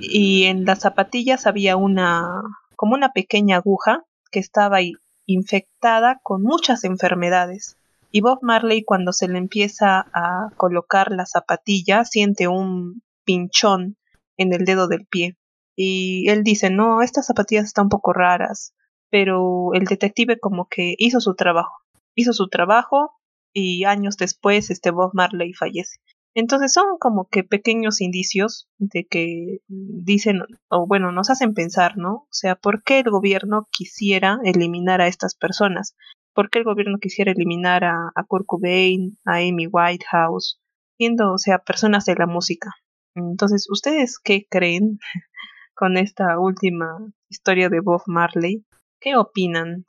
y 0.00 0.44
en 0.44 0.64
las 0.64 0.80
zapatillas 0.80 1.46
había 1.46 1.76
una 1.76 2.42
como 2.76 2.94
una 2.94 3.12
pequeña 3.12 3.56
aguja 3.56 4.02
que 4.30 4.40
estaba 4.40 4.78
infectada 5.26 6.20
con 6.22 6.42
muchas 6.42 6.84
enfermedades 6.84 7.76
y 8.10 8.20
Bob 8.20 8.38
Marley 8.42 8.84
cuando 8.84 9.12
se 9.12 9.28
le 9.28 9.38
empieza 9.38 10.06
a 10.12 10.48
colocar 10.56 11.10
la 11.10 11.26
zapatilla 11.26 12.04
siente 12.04 12.48
un 12.48 13.02
pinchón 13.24 13.96
en 14.36 14.52
el 14.52 14.64
dedo 14.64 14.88
del 14.88 15.06
pie. 15.06 15.36
Y 15.76 16.28
él 16.28 16.44
dice, 16.44 16.70
no, 16.70 17.02
estas 17.02 17.26
zapatillas 17.26 17.64
están 17.64 17.86
un 17.86 17.90
poco 17.90 18.12
raras. 18.12 18.74
Pero 19.10 19.74
el 19.74 19.84
detective 19.84 20.38
como 20.38 20.68
que 20.68 20.94
hizo 20.98 21.20
su 21.20 21.34
trabajo. 21.34 21.76
Hizo 22.14 22.32
su 22.32 22.48
trabajo 22.48 23.12
y 23.52 23.84
años 23.84 24.16
después 24.16 24.70
este 24.70 24.90
Bob 24.90 25.10
Marley 25.14 25.52
fallece. 25.52 25.98
Entonces 26.34 26.72
son 26.72 26.98
como 26.98 27.28
que 27.28 27.44
pequeños 27.44 28.00
indicios 28.00 28.68
de 28.78 29.06
que 29.06 29.58
dicen, 29.68 30.40
o 30.68 30.86
bueno, 30.86 31.12
nos 31.12 31.30
hacen 31.30 31.54
pensar, 31.54 31.96
¿no? 31.96 32.14
O 32.14 32.28
sea, 32.32 32.56
¿por 32.56 32.82
qué 32.82 32.98
el 32.98 33.10
gobierno 33.10 33.68
quisiera 33.70 34.40
eliminar 34.42 35.00
a 35.00 35.06
estas 35.06 35.36
personas? 35.36 35.94
¿Por 36.34 36.50
qué 36.50 36.58
el 36.58 36.64
gobierno 36.64 36.98
quisiera 37.00 37.30
eliminar 37.30 37.84
a, 37.84 38.10
a 38.16 38.24
Kurt 38.24 38.46
Cobain, 38.46 39.16
a 39.24 39.36
Amy 39.36 39.68
Whitehouse, 39.68 40.60
siendo, 40.98 41.34
o 41.34 41.38
sea, 41.38 41.58
personas 41.58 42.04
de 42.04 42.16
la 42.16 42.26
música? 42.26 42.72
Entonces, 43.14 43.68
¿ustedes 43.70 44.18
qué 44.18 44.44
creen 44.50 44.98
con 45.74 45.96
esta 45.96 46.38
última 46.38 46.98
historia 47.28 47.68
de 47.68 47.80
Bob 47.80 48.02
Marley? 48.06 48.64
¿Qué 49.00 49.16
opinan? 49.16 49.84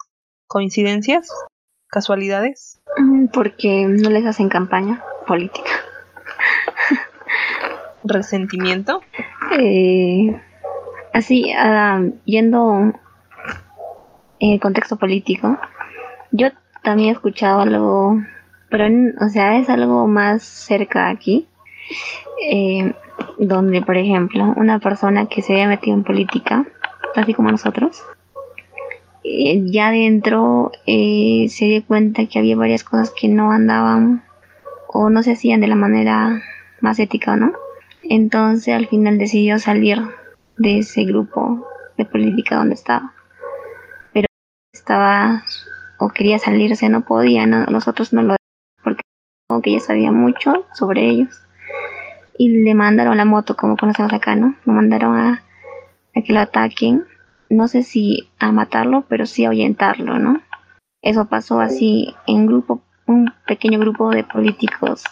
¿Coincidencias? 0.48 1.30
¿Casualidades? 1.88 2.82
Mm, 2.98 3.28
porque 3.28 3.86
no 3.88 4.10
les 4.10 4.26
hacen 4.26 4.50
campaña 4.50 5.04
política. 5.28 5.72
¿Resentimiento? 8.04 9.02
Eh, 9.60 10.42
así, 11.14 11.54
uh, 11.54 12.14
yendo 12.26 12.94
en 14.40 14.52
el 14.52 14.60
contexto 14.60 14.98
político, 14.98 15.58
yo 16.32 16.50
también 16.84 17.10
he 17.10 17.14
escuchado 17.14 17.62
algo, 17.62 18.22
pero 18.70 18.86
o 19.22 19.30
sea, 19.30 19.58
es 19.58 19.70
algo 19.70 20.08
más 20.08 20.44
cerca 20.44 21.10
aquí, 21.10 21.48
eh, 22.52 22.94
donde, 23.38 23.82
por 23.82 23.98
ejemplo, 23.98 24.54
una 24.56 24.80
persona 24.80 25.28
que 25.28 25.42
se 25.42 25.54
había 25.54 25.68
metido 25.68 25.96
en 25.96 26.04
política, 26.04 26.66
así 27.16 27.34
como 27.34 27.52
nosotros, 27.52 28.04
eh, 29.24 29.62
ya 29.66 29.92
dentro 29.92 30.72
eh, 30.86 31.48
se 31.50 31.66
dio 31.66 31.86
cuenta 31.86 32.26
que 32.28 32.40
había 32.40 32.56
varias 32.56 32.84
cosas 32.84 33.12
que 33.12 33.28
no 33.28 33.52
andaban 33.52 34.24
o 34.88 35.10
no 35.10 35.24
se 35.24 35.34
hacían 35.34 35.62
de 35.62 35.68
la 35.68 35.76
manera 35.76 36.42
más 36.80 37.00
ética, 37.00 37.36
¿no? 37.36 37.54
Entonces 38.04 38.74
al 38.74 38.88
final 38.88 39.18
decidió 39.18 39.58
salir 39.58 40.00
de 40.58 40.80
ese 40.80 41.04
grupo 41.06 41.68
de 41.98 42.06
política 42.06 42.58
donde 42.58 42.76
estaba. 42.76 43.14
Pero 44.14 44.28
estaba 44.72 45.44
o 45.98 46.10
quería 46.10 46.40
salirse, 46.40 46.90
no 46.90 47.02
podía, 47.06 47.48
nosotros 47.48 48.14
no 48.14 48.22
lo 48.22 48.36
porque 49.48 49.74
ya 49.74 49.80
sabía 49.80 50.12
mucho 50.12 50.66
sobre 50.74 51.08
ellos. 51.08 51.45
Y 52.38 52.50
le 52.64 52.74
mandaron 52.74 53.18
la 53.18 53.26
moto, 53.26 53.56
como 53.56 53.78
conocemos 53.78 54.12
acá, 54.12 54.36
¿no? 54.36 54.56
Lo 54.66 54.74
mandaron 54.74 55.16
a, 55.16 55.44
a 56.16 56.22
que 56.22 56.34
lo 56.34 56.40
ataquen. 56.40 57.06
No 57.50 57.68
sé 57.68 57.84
si 57.84 58.30
a 58.40 58.52
matarlo, 58.52 59.06
pero 59.08 59.26
sí 59.26 59.46
a 59.46 59.50
ahuyentarlo, 59.50 60.20
¿no? 60.20 60.42
Eso 61.02 61.26
pasó 61.26 61.60
así 61.60 62.14
en 62.26 62.48
grupo, 62.48 62.82
un 63.06 63.32
pequeño 63.46 63.80
grupo 63.80 64.10
de 64.10 64.24
políticos 64.24 65.04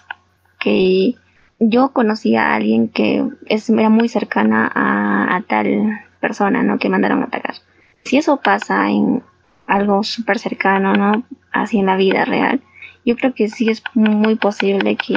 que 0.60 1.16
yo 1.60 1.94
conocía 1.94 2.48
a 2.48 2.56
alguien 2.56 2.90
que 2.90 3.24
es, 3.46 3.70
era 3.70 3.90
muy 3.90 4.10
cercana 4.10 4.72
a, 4.74 5.42
tal 5.48 6.02
persona, 6.20 6.64
¿no? 6.64 6.80
Que 6.80 6.90
mandaron 6.90 7.22
a 7.22 7.26
atacar. 7.26 7.56
Si 8.04 8.18
eso 8.18 8.38
pasa 8.38 8.90
en, 8.90 9.22
algo 9.68 10.04
súper 10.04 10.40
cercano, 10.40 10.94
¿no? 10.94 11.24
Así 11.52 11.80
en 11.80 11.86
la 11.86 11.96
vida 11.96 12.26
real. 12.26 12.62
Yo 13.06 13.16
creo 13.16 13.34
que 13.34 13.50
sí 13.50 13.70
es 13.70 13.84
muy 13.94 14.36
posible 14.36 14.96
que 14.96 15.16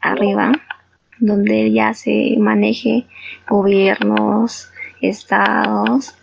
arriba, 0.00 0.52
donde 1.18 1.72
ya 1.72 1.94
se 1.94 2.36
maneje 2.38 3.06
gobiernos, 3.48 4.72
estados, 5.00 6.14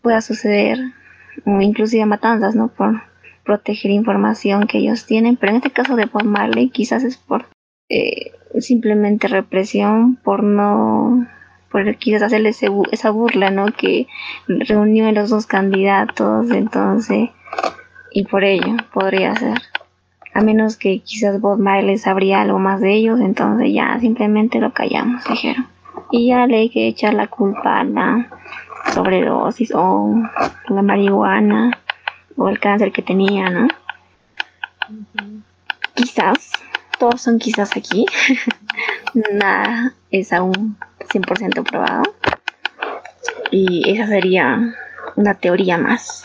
pueda 0.00 0.20
suceder, 0.20 0.78
inclusive 1.46 2.04
matanzas, 2.06 2.54
¿no? 2.54 2.68
Por 2.68 3.02
proteger 3.44 3.90
información 3.90 4.66
que 4.66 4.78
ellos 4.78 5.06
tienen, 5.06 5.36
pero 5.36 5.50
en 5.50 5.56
este 5.56 5.70
caso 5.70 5.96
de 5.96 6.06
Bob 6.06 6.24
Marley 6.24 6.70
quizás 6.70 7.04
es 7.04 7.16
por 7.16 7.46
eh, 7.88 8.32
simplemente 8.60 9.28
represión, 9.28 10.16
por 10.16 10.42
no 10.42 11.26
por 11.70 11.96
quizás 11.96 12.22
hacerle 12.22 12.50
esa 12.50 13.10
burla, 13.10 13.50
¿no? 13.50 13.66
Que 13.66 14.06
reunió 14.46 15.08
a 15.08 15.12
los 15.12 15.30
dos 15.30 15.46
candidatos, 15.46 16.50
entonces, 16.50 17.30
y 18.12 18.24
por 18.26 18.44
ello 18.44 18.76
podría 18.92 19.34
ser. 19.34 19.58
A 20.34 20.40
menos 20.40 20.76
que 20.76 21.00
quizás 21.00 21.40
Bob 21.40 21.58
Marley 21.58 21.98
sabría 21.98 22.40
algo 22.40 22.58
más 22.58 22.80
de 22.80 22.94
ellos, 22.94 23.20
entonces 23.20 23.72
ya 23.72 23.98
simplemente 24.00 24.60
lo 24.60 24.72
callamos, 24.72 25.22
dijeron. 25.24 25.66
Y 26.10 26.28
ya 26.28 26.46
le 26.46 26.56
hay 26.58 26.70
que 26.70 26.88
echar 26.88 27.14
la 27.14 27.26
culpa 27.26 27.80
a 27.80 27.84
la 27.84 28.28
sobredosis 28.92 29.72
o 29.74 30.14
la 30.68 30.82
marihuana 30.82 31.78
o 32.36 32.48
el 32.48 32.58
cáncer 32.58 32.92
que 32.92 33.02
tenía, 33.02 33.50
¿no? 33.50 33.68
Quizás, 35.94 36.52
todos 36.98 37.20
son 37.20 37.38
quizás 37.38 37.76
aquí. 37.76 38.06
Nada 39.32 39.94
es 40.10 40.32
aún 40.32 40.76
100% 40.98 41.62
probado. 41.68 42.02
Y 43.50 43.88
esa 43.90 44.06
sería 44.06 44.74
una 45.16 45.34
teoría 45.34 45.76
más. 45.78 46.22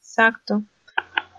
exacto. 0.00 0.62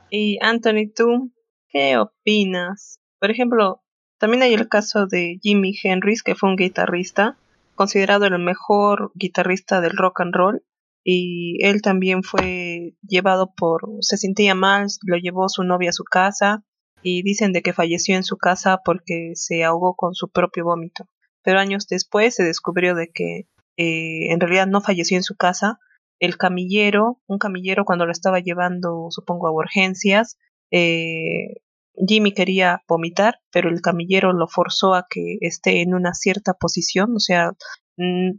Y 0.09 0.37
Anthony, 0.41 0.91
¿tú 0.95 1.31
qué 1.69 1.97
opinas? 1.97 2.99
Por 3.19 3.31
ejemplo, 3.31 3.83
también 4.19 4.43
hay 4.43 4.53
el 4.53 4.69
caso 4.69 5.05
de 5.07 5.39
Jimi 5.41 5.73
Hendrix, 5.81 6.23
que 6.23 6.35
fue 6.35 6.49
un 6.49 6.55
guitarrista, 6.55 7.37
considerado 7.75 8.25
el 8.25 8.39
mejor 8.39 9.11
guitarrista 9.15 9.81
del 9.81 9.97
rock 9.97 10.21
and 10.21 10.33
roll, 10.33 10.63
y 11.03 11.63
él 11.63 11.81
también 11.81 12.23
fue 12.23 12.95
llevado 13.01 13.53
por, 13.55 13.83
se 14.01 14.17
sentía 14.17 14.55
mal, 14.55 14.87
lo 15.05 15.17
llevó 15.17 15.47
su 15.49 15.63
novia 15.63 15.89
a 15.89 15.93
su 15.93 16.03
casa, 16.03 16.63
y 17.01 17.21
dicen 17.21 17.53
de 17.53 17.61
que 17.61 17.73
falleció 17.73 18.15
en 18.15 18.23
su 18.23 18.37
casa 18.37 18.81
porque 18.83 19.31
se 19.35 19.63
ahogó 19.63 19.95
con 19.95 20.13
su 20.13 20.29
propio 20.29 20.65
vómito. 20.65 21.07
Pero 21.43 21.59
años 21.59 21.87
después 21.87 22.35
se 22.35 22.43
descubrió 22.43 22.95
de 22.95 23.09
que 23.11 23.47
eh, 23.77 24.31
en 24.31 24.39
realidad 24.39 24.67
no 24.67 24.81
falleció 24.81 25.15
en 25.17 25.23
su 25.23 25.35
casa. 25.35 25.79
El 26.19 26.37
camillero, 26.37 27.21
un 27.27 27.37
camillero 27.37 27.85
cuando 27.85 28.05
lo 28.05 28.11
estaba 28.11 28.39
llevando, 28.39 29.07
supongo, 29.09 29.47
a 29.47 29.51
urgencias, 29.51 30.37
eh, 30.71 31.61
Jimmy 32.05 32.33
quería 32.33 32.83
vomitar, 32.87 33.39
pero 33.51 33.69
el 33.69 33.81
camillero 33.81 34.33
lo 34.33 34.47
forzó 34.47 34.93
a 34.93 35.07
que 35.09 35.37
esté 35.41 35.81
en 35.81 35.93
una 35.93 36.13
cierta 36.13 36.53
posición, 36.53 37.15
o 37.15 37.19
sea, 37.19 37.53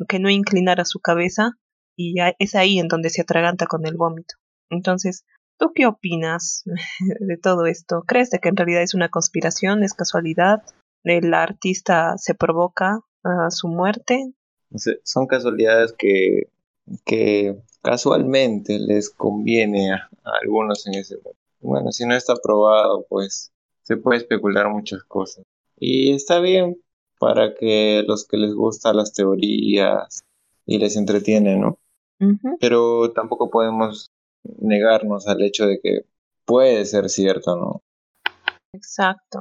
que 0.09 0.19
no 0.21 0.31
inclinara 0.31 0.85
su 0.85 1.01
cabeza, 1.01 1.53
y 1.97 2.15
es 2.39 2.55
ahí 2.55 2.79
en 2.79 2.87
donde 2.87 3.11
se 3.11 3.23
atraganta 3.23 3.67
con 3.67 3.85
el 3.87 3.97
vómito. 3.97 4.37
Entonces, 4.71 5.25
¿tú 5.59 5.73
qué 5.75 5.87
opinas 5.87 6.63
de 7.21 7.37
todo 7.37 7.67
esto? 7.67 8.05
¿Crees 8.07 8.31
de 8.31 8.39
que 8.39 8.49
en 8.49 8.57
realidad 8.57 8.83
es 8.83 8.95
una 8.95 9.09
conspiración, 9.09 9.83
es 9.83 9.95
casualidad? 9.95 10.63
¿El 11.03 11.35
artista 11.35 12.17
se 12.19 12.35
provoca 12.35 13.01
a 13.25 13.51
su 13.51 13.69
muerte? 13.69 14.33
son 15.03 15.27
casualidades 15.27 15.95
que, 15.97 16.51
que 17.07 17.57
casualmente 17.83 18.79
les 18.79 19.11
conviene 19.11 19.93
a 19.93 20.09
algunos 20.43 20.87
en 20.87 20.95
ese 20.95 21.17
momento. 21.17 21.39
Bueno, 21.61 21.93
si 21.93 22.07
no 22.07 22.15
está 22.15 22.35
probado, 22.37 23.05
pues 23.09 23.53
se 23.83 23.97
puede 23.97 24.19
especular 24.19 24.69
muchas 24.69 25.03
cosas. 25.05 25.45
Y 25.77 26.13
está 26.13 26.41
bien 26.41 26.81
para 27.19 27.55
que 27.55 28.05
los 28.07 28.27
que 28.27 28.37
les 28.37 28.55
gustan 28.55 28.97
las 28.97 29.13
teorías 29.13 30.21
y 30.67 30.79
les 30.79 30.97
entretiene, 30.97 31.57
¿no? 31.57 31.79
Pero 32.61 33.13
tampoco 33.13 33.49
podemos 33.49 34.11
negarnos 34.45 35.27
al 35.29 35.43
hecho 35.43 35.67
de 35.67 35.81
que 35.81 36.05
puede 36.45 36.85
ser 36.85 37.09
cierto, 37.09 37.57
¿no? 37.57 37.83
Exacto. 38.73 39.41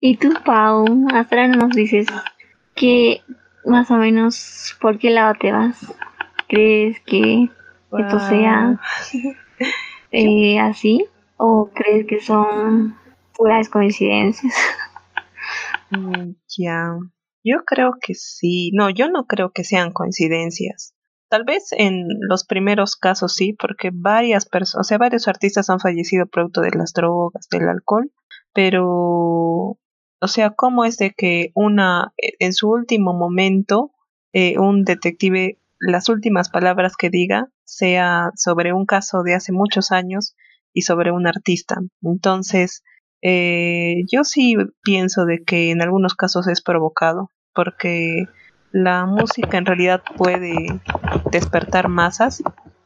Y 0.00 0.16
tú, 0.16 0.30
Pau, 0.44 0.84
ahora 1.12 1.48
nos 1.48 1.70
dices 1.70 2.06
que 2.74 3.22
más 3.64 3.90
o 3.90 3.94
menos 3.94 4.76
por 4.80 4.98
qué 4.98 5.10
lado 5.10 5.34
te 5.40 5.52
vas. 5.52 5.76
¿Crees 6.48 7.00
que 7.04 7.50
esto 7.92 8.20
sea 8.20 8.80
eh, 10.10 10.58
así? 10.58 11.06
¿O 11.36 11.70
crees 11.72 12.06
que 12.06 12.20
son 12.20 12.96
puras 13.34 13.68
coincidencias? 13.68 14.54
Ya, 16.58 16.98
yo 17.44 17.64
creo 17.64 17.94
que 18.00 18.14
sí. 18.14 18.70
No, 18.74 18.90
yo 18.90 19.08
no 19.08 19.26
creo 19.26 19.52
que 19.52 19.64
sean 19.64 19.92
coincidencias. 19.92 20.94
Tal 21.28 21.44
vez 21.44 21.68
en 21.72 22.06
los 22.20 22.44
primeros 22.44 22.96
casos 22.96 23.34
sí, 23.34 23.52
porque 23.52 23.90
varias 23.92 24.46
personas, 24.46 24.86
o 24.86 24.88
sea, 24.88 24.98
varios 24.98 25.28
artistas 25.28 25.68
han 25.68 25.78
fallecido 25.78 26.26
producto 26.26 26.62
de 26.62 26.70
las 26.70 26.94
drogas, 26.94 27.48
del 27.50 27.68
alcohol, 27.68 28.10
pero, 28.54 28.86
o 28.86 30.26
sea, 30.26 30.50
¿cómo 30.50 30.86
es 30.86 30.96
de 30.96 31.12
que 31.14 31.52
una, 31.54 32.14
en 32.16 32.54
su 32.54 32.70
último 32.70 33.12
momento, 33.12 33.92
eh, 34.32 34.58
un 34.58 34.84
detective, 34.84 35.58
las 35.80 36.08
últimas 36.08 36.48
palabras 36.48 36.96
que 36.96 37.10
diga 37.10 37.48
sea 37.64 38.30
sobre 38.36 38.72
un 38.72 38.86
caso 38.86 39.22
de 39.22 39.34
hace 39.34 39.52
muchos 39.52 39.92
años 39.92 40.34
y 40.72 40.82
sobre 40.82 41.12
un 41.12 41.26
artista. 41.26 41.80
Entonces, 42.02 42.82
eh, 43.22 44.04
yo 44.10 44.24
sí 44.24 44.56
pienso 44.82 45.24
de 45.24 45.42
que 45.44 45.70
en 45.70 45.82
algunos 45.82 46.14
casos 46.14 46.48
es 46.48 46.62
provocado, 46.62 47.30
porque 47.54 48.26
la 48.70 49.06
música 49.06 49.58
en 49.58 49.66
realidad 49.66 50.02
puede 50.16 50.80
despertar 51.30 51.88
masas. 51.88 52.42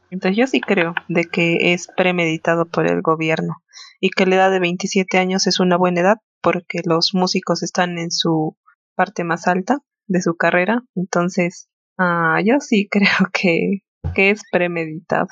Entonces 0.09 0.37
yo 0.37 0.47
sí 0.47 0.61
creo 0.61 0.93
de 1.07 1.25
que 1.25 1.73
es 1.73 1.87
premeditado 1.95 2.65
por 2.65 2.87
el 2.87 3.01
gobierno 3.01 3.57
y 3.99 4.09
que 4.09 4.25
la 4.25 4.35
edad 4.35 4.51
de 4.51 4.59
27 4.59 5.17
años 5.17 5.47
es 5.47 5.59
una 5.59 5.77
buena 5.77 6.01
edad 6.01 6.17
porque 6.41 6.81
los 6.85 7.13
músicos 7.13 7.63
están 7.63 7.97
en 7.97 8.11
su 8.11 8.57
parte 8.95 9.23
más 9.23 9.47
alta 9.47 9.79
de 10.07 10.21
su 10.21 10.35
carrera. 10.35 10.83
Entonces, 10.95 11.69
ah, 11.97 12.39
yo 12.43 12.59
sí 12.59 12.87
creo 12.91 13.29
que, 13.31 13.83
que 14.13 14.31
es 14.31 14.41
premeditado. 14.51 15.27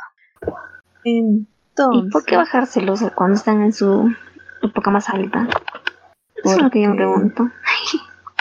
¿Y 1.04 1.46
por 1.76 2.26
qué 2.26 2.38
bajárselos 2.38 3.02
cuando 3.16 3.36
están 3.36 3.62
en 3.64 3.74
su 3.74 4.14
época 4.62 4.92
más 4.92 5.10
alta? 5.10 5.48
Eso 6.44 6.56
es 6.56 6.62
lo 6.62 6.70
que 6.70 6.82
yo 6.82 6.90
me 6.90 6.96
pregunto. 6.96 7.50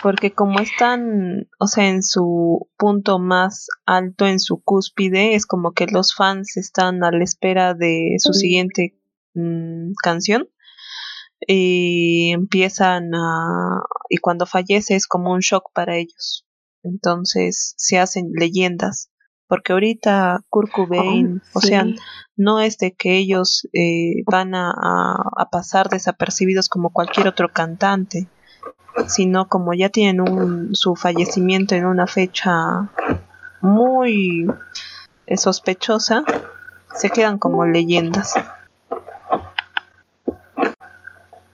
Porque 0.01 0.31
como 0.31 0.59
están, 0.59 1.47
o 1.59 1.67
sea, 1.67 1.87
en 1.87 2.01
su 2.01 2.67
punto 2.77 3.19
más 3.19 3.67
alto, 3.85 4.25
en 4.25 4.39
su 4.39 4.61
cúspide, 4.63 5.35
es 5.35 5.45
como 5.45 5.73
que 5.73 5.85
los 5.85 6.15
fans 6.15 6.57
están 6.57 7.03
a 7.03 7.11
la 7.11 7.23
espera 7.23 7.75
de 7.75 8.15
su 8.17 8.33
siguiente 8.33 8.97
mm, 9.35 9.91
canción 10.01 10.49
y 11.47 12.31
empiezan 12.33 13.13
a... 13.13 13.83
y 14.09 14.17
cuando 14.17 14.45
fallece 14.45 14.95
es 14.95 15.07
como 15.07 15.31
un 15.31 15.39
shock 15.39 15.71
para 15.73 15.97
ellos. 15.97 16.47
Entonces 16.83 17.73
se 17.77 17.99
hacen 17.99 18.31
leyendas 18.33 19.11
porque 19.51 19.73
ahorita 19.73 20.45
Kurt 20.49 20.71
Cobain, 20.71 21.41
oh, 21.53 21.59
o 21.59 21.61
sea, 21.61 21.85
no 22.37 22.61
es 22.61 22.77
de 22.77 22.93
que 22.93 23.17
ellos 23.17 23.67
eh, 23.73 24.23
van 24.25 24.55
a, 24.55 24.71
a, 24.71 25.49
pasar 25.51 25.89
desapercibidos 25.89 26.69
como 26.69 26.91
cualquier 26.91 27.27
otro 27.27 27.51
cantante, 27.51 28.29
sino 29.07 29.49
como 29.49 29.73
ya 29.73 29.89
tienen 29.89 30.21
un, 30.21 30.73
su 30.73 30.95
fallecimiento 30.95 31.75
en 31.75 31.85
una 31.85 32.07
fecha 32.07 32.89
muy 33.59 34.47
eh, 35.27 35.35
sospechosa, 35.35 36.23
se 36.95 37.09
quedan 37.09 37.37
como 37.37 37.65
leyendas. 37.65 38.35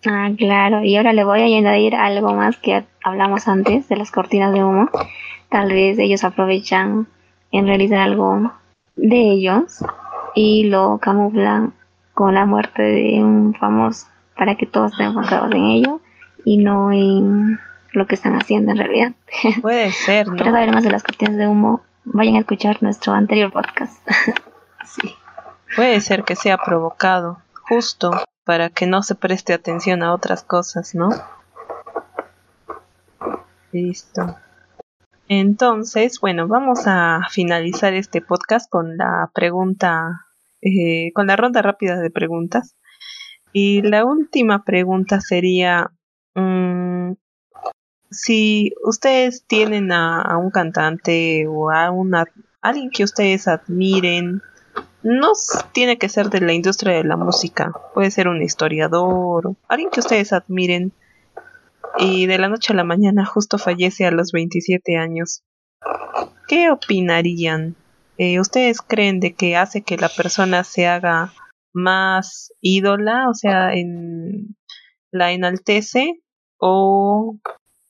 Ah, 0.09 0.29
claro, 0.37 0.83
y 0.83 0.95
ahora 0.95 1.11
le 1.11 1.25
voy 1.25 1.41
a 1.41 1.45
añadir 1.45 1.95
algo 1.95 2.33
más 2.33 2.55
que 2.57 2.85
hablamos 3.03 3.47
antes 3.49 3.89
de 3.89 3.97
las 3.97 4.09
cortinas 4.09 4.53
de 4.53 4.63
humo. 4.63 4.89
Tal 5.49 5.69
vez 5.69 5.99
ellos 5.99 6.23
aprovechan 6.23 7.07
en 7.51 7.67
realizar 7.67 7.99
algo 7.99 8.53
de 8.95 9.17
ellos 9.17 9.83
y 10.33 10.65
lo 10.65 10.97
camuflan 10.99 11.73
con 12.13 12.35
la 12.35 12.45
muerte 12.45 12.83
de 12.83 13.21
un 13.21 13.53
famoso 13.53 14.07
para 14.37 14.55
que 14.55 14.65
todos 14.65 14.93
estén 14.93 15.07
enfocados 15.07 15.53
en 15.53 15.65
ello 15.65 15.99
y 16.45 16.57
no 16.57 16.91
en 16.93 17.59
lo 17.91 18.07
que 18.07 18.15
están 18.15 18.35
haciendo 18.35 18.71
en 18.71 18.77
realidad. 18.77 19.11
Puede 19.61 19.91
ser, 19.91 20.27
¿no? 20.27 20.37
Para 20.37 20.51
saber 20.51 20.73
más 20.73 20.83
de 20.83 20.91
las 20.91 21.03
cortinas 21.03 21.35
de 21.35 21.47
humo, 21.47 21.81
vayan 22.05 22.35
a 22.35 22.39
escuchar 22.39 22.81
nuestro 22.81 23.11
anterior 23.11 23.51
podcast. 23.51 24.07
sí. 24.85 25.13
Puede 25.75 25.99
ser 25.99 26.23
que 26.23 26.37
sea 26.37 26.57
provocado, 26.57 27.39
justo 27.67 28.11
para 28.47 28.69
que 28.69 28.87
no 28.87 29.03
se 29.03 29.13
preste 29.13 29.53
atención 29.53 30.01
a 30.03 30.13
otras 30.13 30.41
cosas, 30.41 30.95
¿no? 30.95 31.09
Listo. 33.73 34.37
Entonces, 35.27 36.21
bueno, 36.21 36.47
vamos 36.47 36.83
a 36.85 37.27
finalizar 37.29 37.93
este 37.93 38.21
podcast 38.21 38.69
con 38.69 38.95
la 38.95 39.29
pregunta, 39.33 40.27
eh, 40.61 41.11
con 41.13 41.27
la 41.27 41.35
ronda 41.35 41.61
rápida 41.61 41.99
de 41.99 42.09
preguntas. 42.09 42.77
Y 43.51 43.81
la 43.81 44.05
última 44.05 44.63
pregunta 44.63 45.19
sería, 45.19 45.91
mm, 46.33 47.15
si 48.09 48.71
ustedes 48.81 49.45
tienen 49.45 49.91
a, 49.91 50.37
un 50.37 50.51
cantante 50.51 51.47
o 51.49 51.69
a 51.69 51.91
una, 51.91 52.23
alguien 52.61 52.91
que 52.91 53.03
ustedes 53.03 53.49
admiren, 53.49 54.41
no 55.03 55.31
tiene 55.71 55.97
que 55.97 56.09
ser 56.09 56.29
de 56.29 56.41
la 56.41 56.53
industria 56.53 56.95
de 56.95 57.03
la 57.03 57.17
música, 57.17 57.71
puede 57.93 58.11
ser 58.11 58.27
un 58.27 58.41
historiador, 58.41 59.55
alguien 59.67 59.89
que 59.89 59.99
ustedes 59.99 60.33
admiren, 60.33 60.91
y 61.97 62.25
de 62.27 62.37
la 62.37 62.49
noche 62.49 62.73
a 62.73 62.75
la 62.75 62.83
mañana 62.83 63.25
justo 63.25 63.57
fallece 63.57 64.05
a 64.05 64.11
los 64.11 64.31
27 64.31 64.97
años. 64.97 65.43
¿Qué 66.47 66.69
opinarían? 66.69 67.75
Eh, 68.17 68.39
¿Ustedes 68.39 68.81
creen 68.81 69.19
de 69.19 69.33
que 69.33 69.55
hace 69.55 69.81
que 69.81 69.97
la 69.97 70.09
persona 70.09 70.63
se 70.63 70.87
haga 70.87 71.33
más 71.73 72.51
ídola, 72.61 73.29
o 73.29 73.33
sea, 73.33 73.73
en, 73.73 74.55
la 75.11 75.31
enaltece 75.31 76.19
o 76.57 77.37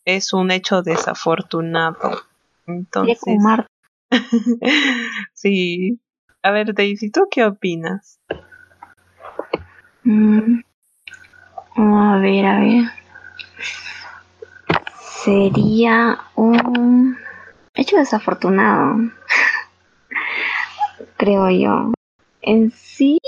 es 0.05 0.33
un 0.33 0.51
hecho 0.51 0.81
desafortunado? 0.81 2.21
Entonces, 2.65 3.19
sí. 5.33 5.99
A 6.47 6.51
ver, 6.51 6.73
Daisy, 6.73 7.11
¿tú 7.11 7.27
qué 7.29 7.43
opinas? 7.43 8.21
Mm. 10.05 10.61
A 11.75 12.19
ver, 12.21 12.45
a 12.45 12.59
ver 12.61 12.83
sería 15.27 16.19
un 16.35 17.17
hecho 17.75 17.97
desafortunado. 17.97 19.11
creo 21.17 21.49
yo. 21.49 21.91
En 22.41 22.71
sí, 22.71 23.19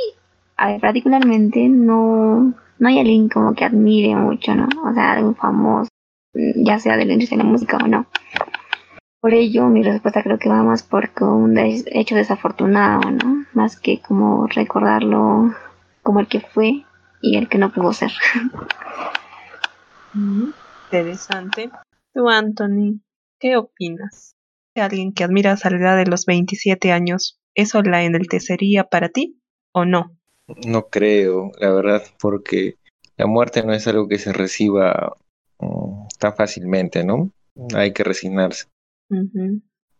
particularmente 0.80 1.68
no, 1.68 2.54
no 2.80 2.88
hay 2.88 3.00
alguien 3.00 3.28
como 3.28 3.54
que 3.54 3.66
admire 3.66 4.16
mucho, 4.16 4.56
¿no? 4.56 4.70
O 4.90 4.94
sea, 4.94 5.12
algún 5.12 5.36
famoso, 5.36 5.90
ya 6.34 6.80
sea 6.80 6.96
de 6.96 7.04
la 7.04 7.14
industria 7.14 7.40
de 7.40 7.44
la 7.44 7.50
música 7.50 7.78
o 7.84 7.88
no. 7.90 8.06
Por 9.22 9.34
ello, 9.34 9.68
mi 9.68 9.84
respuesta 9.84 10.24
creo 10.24 10.40
que 10.40 10.48
va 10.48 10.64
más 10.64 10.84
por 10.84 11.12
un 11.22 11.58
hecho 11.58 12.16
desafortunado, 12.16 13.12
¿no? 13.12 13.46
Más 13.54 13.78
que 13.78 14.00
como 14.00 14.48
recordarlo 14.48 15.54
como 16.04 16.22
el 16.22 16.28
que 16.28 16.40
fue 16.40 16.86
y 17.22 17.38
el 17.38 17.50
que 17.50 17.58
no 17.58 17.74
pudo 17.74 17.92
ser. 17.92 18.12
Interesante. 20.14 21.70
Tú, 22.14 22.30
Anthony, 22.30 23.02
¿qué 23.40 23.58
opinas? 23.58 24.36
¿Alguien 24.76 25.12
que 25.12 25.26
admiras 25.26 25.66
a 25.66 25.70
la 25.70 25.78
edad 25.78 25.98
de 25.98 26.10
los 26.10 26.26
27 26.26 26.94
años, 26.94 27.40
eso 27.56 27.82
la 27.82 28.04
enaltecería 28.04 28.86
para 28.86 29.10
ti 29.10 29.42
o 29.74 29.84
no? 29.84 30.16
No 30.66 30.88
creo, 30.88 31.52
la 31.60 31.74
verdad, 31.74 32.04
porque 32.22 32.76
la 33.18 33.28
muerte 33.28 33.64
no 33.64 33.74
es 33.74 33.86
algo 33.88 34.08
que 34.08 34.18
se 34.18 34.32
reciba 34.32 35.18
mm, 35.60 36.08
tan 36.18 36.36
fácilmente, 36.36 37.04
¿no? 37.04 37.32
Hay 37.76 37.92
que 37.92 38.06
resignarse. 38.06 38.68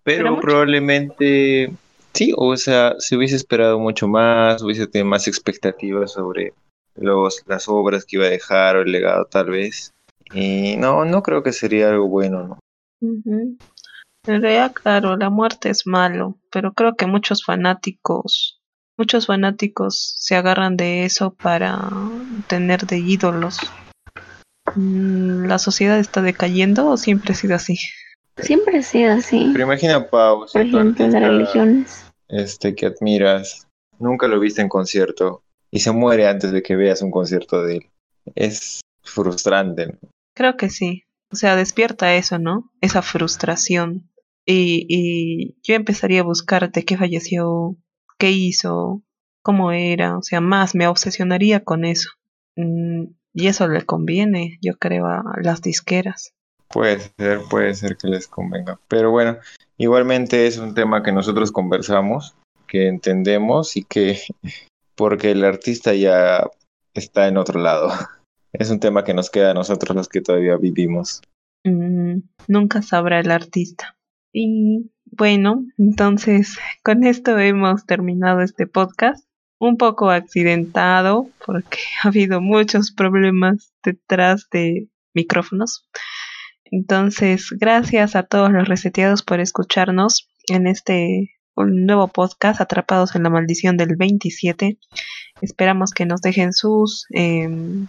Pero, 0.04 0.40
probablemente 0.40 1.72
sí, 2.14 2.34
o 2.36 2.56
sea, 2.58 2.96
se 3.00 3.16
hubiese 3.16 3.36
esperado 3.36 3.80
mucho 3.80 4.08
más, 4.08 4.62
hubiese 4.62 4.88
tenido 4.88 5.10
más 5.10 5.28
expectativas 5.28 6.14
sobre 6.14 6.54
los, 6.96 7.44
las 7.48 7.68
obras 7.68 8.06
que 8.06 8.18
iba 8.18 8.26
a 8.26 8.30
dejar 8.30 8.78
o 8.78 8.82
el 8.82 8.92
legado 8.92 9.26
tal 9.26 9.50
vez. 9.52 9.94
Y 10.34 10.76
no, 10.78 11.06
no 11.06 11.24
creo 11.24 11.44
que 11.44 11.54
sería 11.54 11.90
algo 11.90 12.08
bueno, 12.08 12.48
¿no? 12.48 12.60
En 14.28 14.42
realidad, 14.42 14.74
claro, 14.74 15.16
la 15.18 15.30
muerte 15.30 15.70
es 15.70 15.88
malo, 15.88 16.38
pero 16.52 16.74
creo 16.74 16.96
que 16.96 17.08
muchos 17.08 17.44
fanáticos, 17.44 18.62
muchos 18.98 19.28
fanáticos 19.28 20.16
se 20.20 20.36
agarran 20.36 20.76
de 20.78 21.06
eso 21.06 21.34
para 21.34 21.90
tener 22.48 22.86
de 22.86 23.00
ídolos. 23.00 23.60
Mm, 24.76 25.46
¿La 25.46 25.58
sociedad 25.58 25.98
está 25.98 26.22
decayendo 26.22 26.90
o 26.90 26.98
siempre 26.98 27.32
ha 27.34 27.36
sido 27.36 27.56
así? 27.56 27.78
Siempre 28.42 28.78
ha 28.80 28.84
sido 28.84 29.14
así. 29.14 29.50
Pero 29.52 29.66
imagina 29.66 30.10
Pau, 30.10 30.46
por 30.52 30.62
ejemplo, 30.62 31.08
las 31.08 31.22
religiones. 31.22 32.06
Este 32.28 32.76
que 32.76 32.88
admiras, 32.88 33.68
nunca 33.98 34.28
lo 34.28 34.40
viste 34.40 34.62
en 34.62 34.70
concierto 34.70 35.44
y 35.72 35.80
se 35.80 35.92
muere 35.92 36.28
antes 36.28 36.52
de 36.52 36.62
que 36.62 36.76
veas 36.76 37.02
un 37.02 37.12
concierto 37.12 37.64
de 37.64 37.78
él. 37.78 37.90
Es 38.36 38.82
frustrante. 39.04 39.98
Creo 40.34 40.58
que 40.58 40.70
sí. 40.70 41.04
O 41.32 41.36
sea, 41.36 41.56
despierta 41.56 42.16
eso, 42.16 42.40
¿no? 42.40 42.72
Esa 42.82 43.02
frustración. 43.02 44.10
Y, 44.46 44.86
y 44.90 45.58
yo 45.62 45.76
empezaría 45.76 46.22
a 46.22 46.24
buscar 46.24 46.72
de 46.72 46.84
qué 46.84 46.98
falleció, 46.98 47.78
qué 48.18 48.32
hizo, 48.32 49.04
cómo 49.42 49.72
era. 49.72 50.18
O 50.18 50.24
sea, 50.24 50.42
más 50.42 50.76
me 50.76 50.88
obsesionaría 50.88 51.64
con 51.64 51.86
eso. 51.86 52.10
Mm, 52.56 53.06
y 53.34 53.48
eso 53.48 53.68
le 53.68 53.86
conviene, 53.86 54.58
yo 54.62 54.78
creo, 54.78 55.06
a 55.06 55.24
las 55.42 55.62
disqueras. 55.62 56.34
Puede 56.70 57.00
ser, 57.00 57.42
puede 57.50 57.74
ser 57.74 57.98
que 57.98 58.08
les 58.08 58.28
convenga. 58.28 58.80
Pero 58.88 59.12
bueno, 59.12 59.38
igualmente 59.78 60.46
es 60.48 60.58
un 60.58 60.76
tema 60.76 61.02
que 61.04 61.12
nosotros 61.12 61.52
conversamos, 61.52 62.36
que 62.68 62.88
entendemos 62.88 63.76
y 63.76 63.84
que 63.84 64.20
porque 64.96 65.32
el 65.32 65.44
artista 65.44 65.94
ya 65.94 66.50
está 66.94 67.28
en 67.28 67.38
otro 67.38 67.60
lado. 67.60 67.90
Es 68.52 68.72
un 68.72 68.80
tema 68.80 69.04
que 69.04 69.14
nos 69.14 69.30
queda 69.30 69.52
a 69.52 69.54
nosotros 69.54 69.96
los 69.96 70.10
que 70.10 70.22
todavía 70.22 70.58
vivimos. 70.58 71.22
Mm, 71.64 72.22
nunca 72.48 72.82
sabrá 72.82 73.20
el 73.20 73.30
artista. 73.30 73.96
Y 74.34 74.90
bueno, 75.06 75.66
entonces 75.78 76.58
con 76.84 77.04
esto 77.04 77.38
hemos 77.38 77.86
terminado 77.86 78.42
este 78.42 78.66
podcast. 78.66 79.24
Un 79.60 79.78
poco 79.78 80.10
accidentado 80.10 81.30
porque 81.46 81.78
ha 82.04 82.08
habido 82.08 82.42
muchos 82.42 82.92
problemas 82.92 83.72
detrás 83.84 84.48
de 84.52 84.90
micrófonos. 85.14 85.86
Entonces, 86.72 87.48
gracias 87.52 88.16
a 88.16 88.24
todos 88.24 88.52
los 88.52 88.68
reseteados 88.68 89.24
por 89.24 89.40
escucharnos 89.40 90.30
en 90.48 90.68
este 90.68 91.36
nuevo 91.56 92.08
podcast, 92.08 92.62
Atrapados 92.62 93.16
en 93.16 93.24
la 93.24 93.30
Maldición 93.30 93.78
del 93.78 93.96
27. 93.96 94.78
Esperamos 95.42 95.92
que 95.92 96.06
nos 96.06 96.22
dejen 96.22 96.54
sus 96.54 97.06
em, 97.12 97.88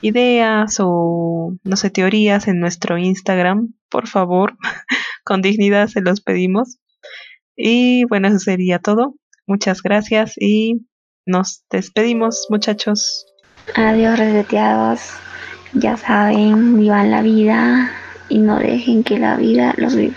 ideas 0.00 0.76
o, 0.80 1.56
no 1.64 1.76
sé, 1.76 1.90
teorías 1.90 2.46
en 2.46 2.60
nuestro 2.60 2.98
Instagram, 2.98 3.74
por 3.88 4.06
favor. 4.06 4.56
Con 5.24 5.40
dignidad 5.42 5.88
se 5.88 6.02
los 6.02 6.20
pedimos. 6.20 6.78
Y 7.56 8.04
bueno, 8.04 8.28
eso 8.28 8.38
sería 8.38 8.78
todo. 8.78 9.14
Muchas 9.46 9.82
gracias 9.82 10.34
y 10.36 10.86
nos 11.26 11.64
despedimos, 11.70 12.46
muchachos. 12.50 13.26
Adiós, 13.74 14.18
reseteados. 14.18 15.00
Ya 15.74 15.96
saben, 15.96 16.78
vivan 16.78 17.10
la 17.10 17.22
vida 17.22 17.90
y 18.28 18.38
no 18.38 18.58
dejen 18.58 19.02
que 19.02 19.18
la 19.18 19.36
vida 19.36 19.74
los 19.76 19.94
viva. 19.94 20.14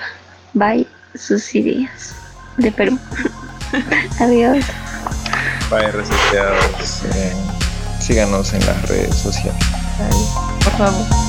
Bye, 0.53 0.87
sus 1.15 1.53
ideas 1.55 2.15
de 2.57 2.71
Perú. 2.71 2.97
Adiós. 4.19 4.63
Bye, 5.69 5.91
reseteados. 5.91 7.03
Eh, 7.15 7.33
síganos 7.99 8.53
en 8.53 8.65
las 8.65 8.87
redes 8.87 9.15
sociales. 9.15 9.63
Por 10.63 10.73
favor. 10.73 11.26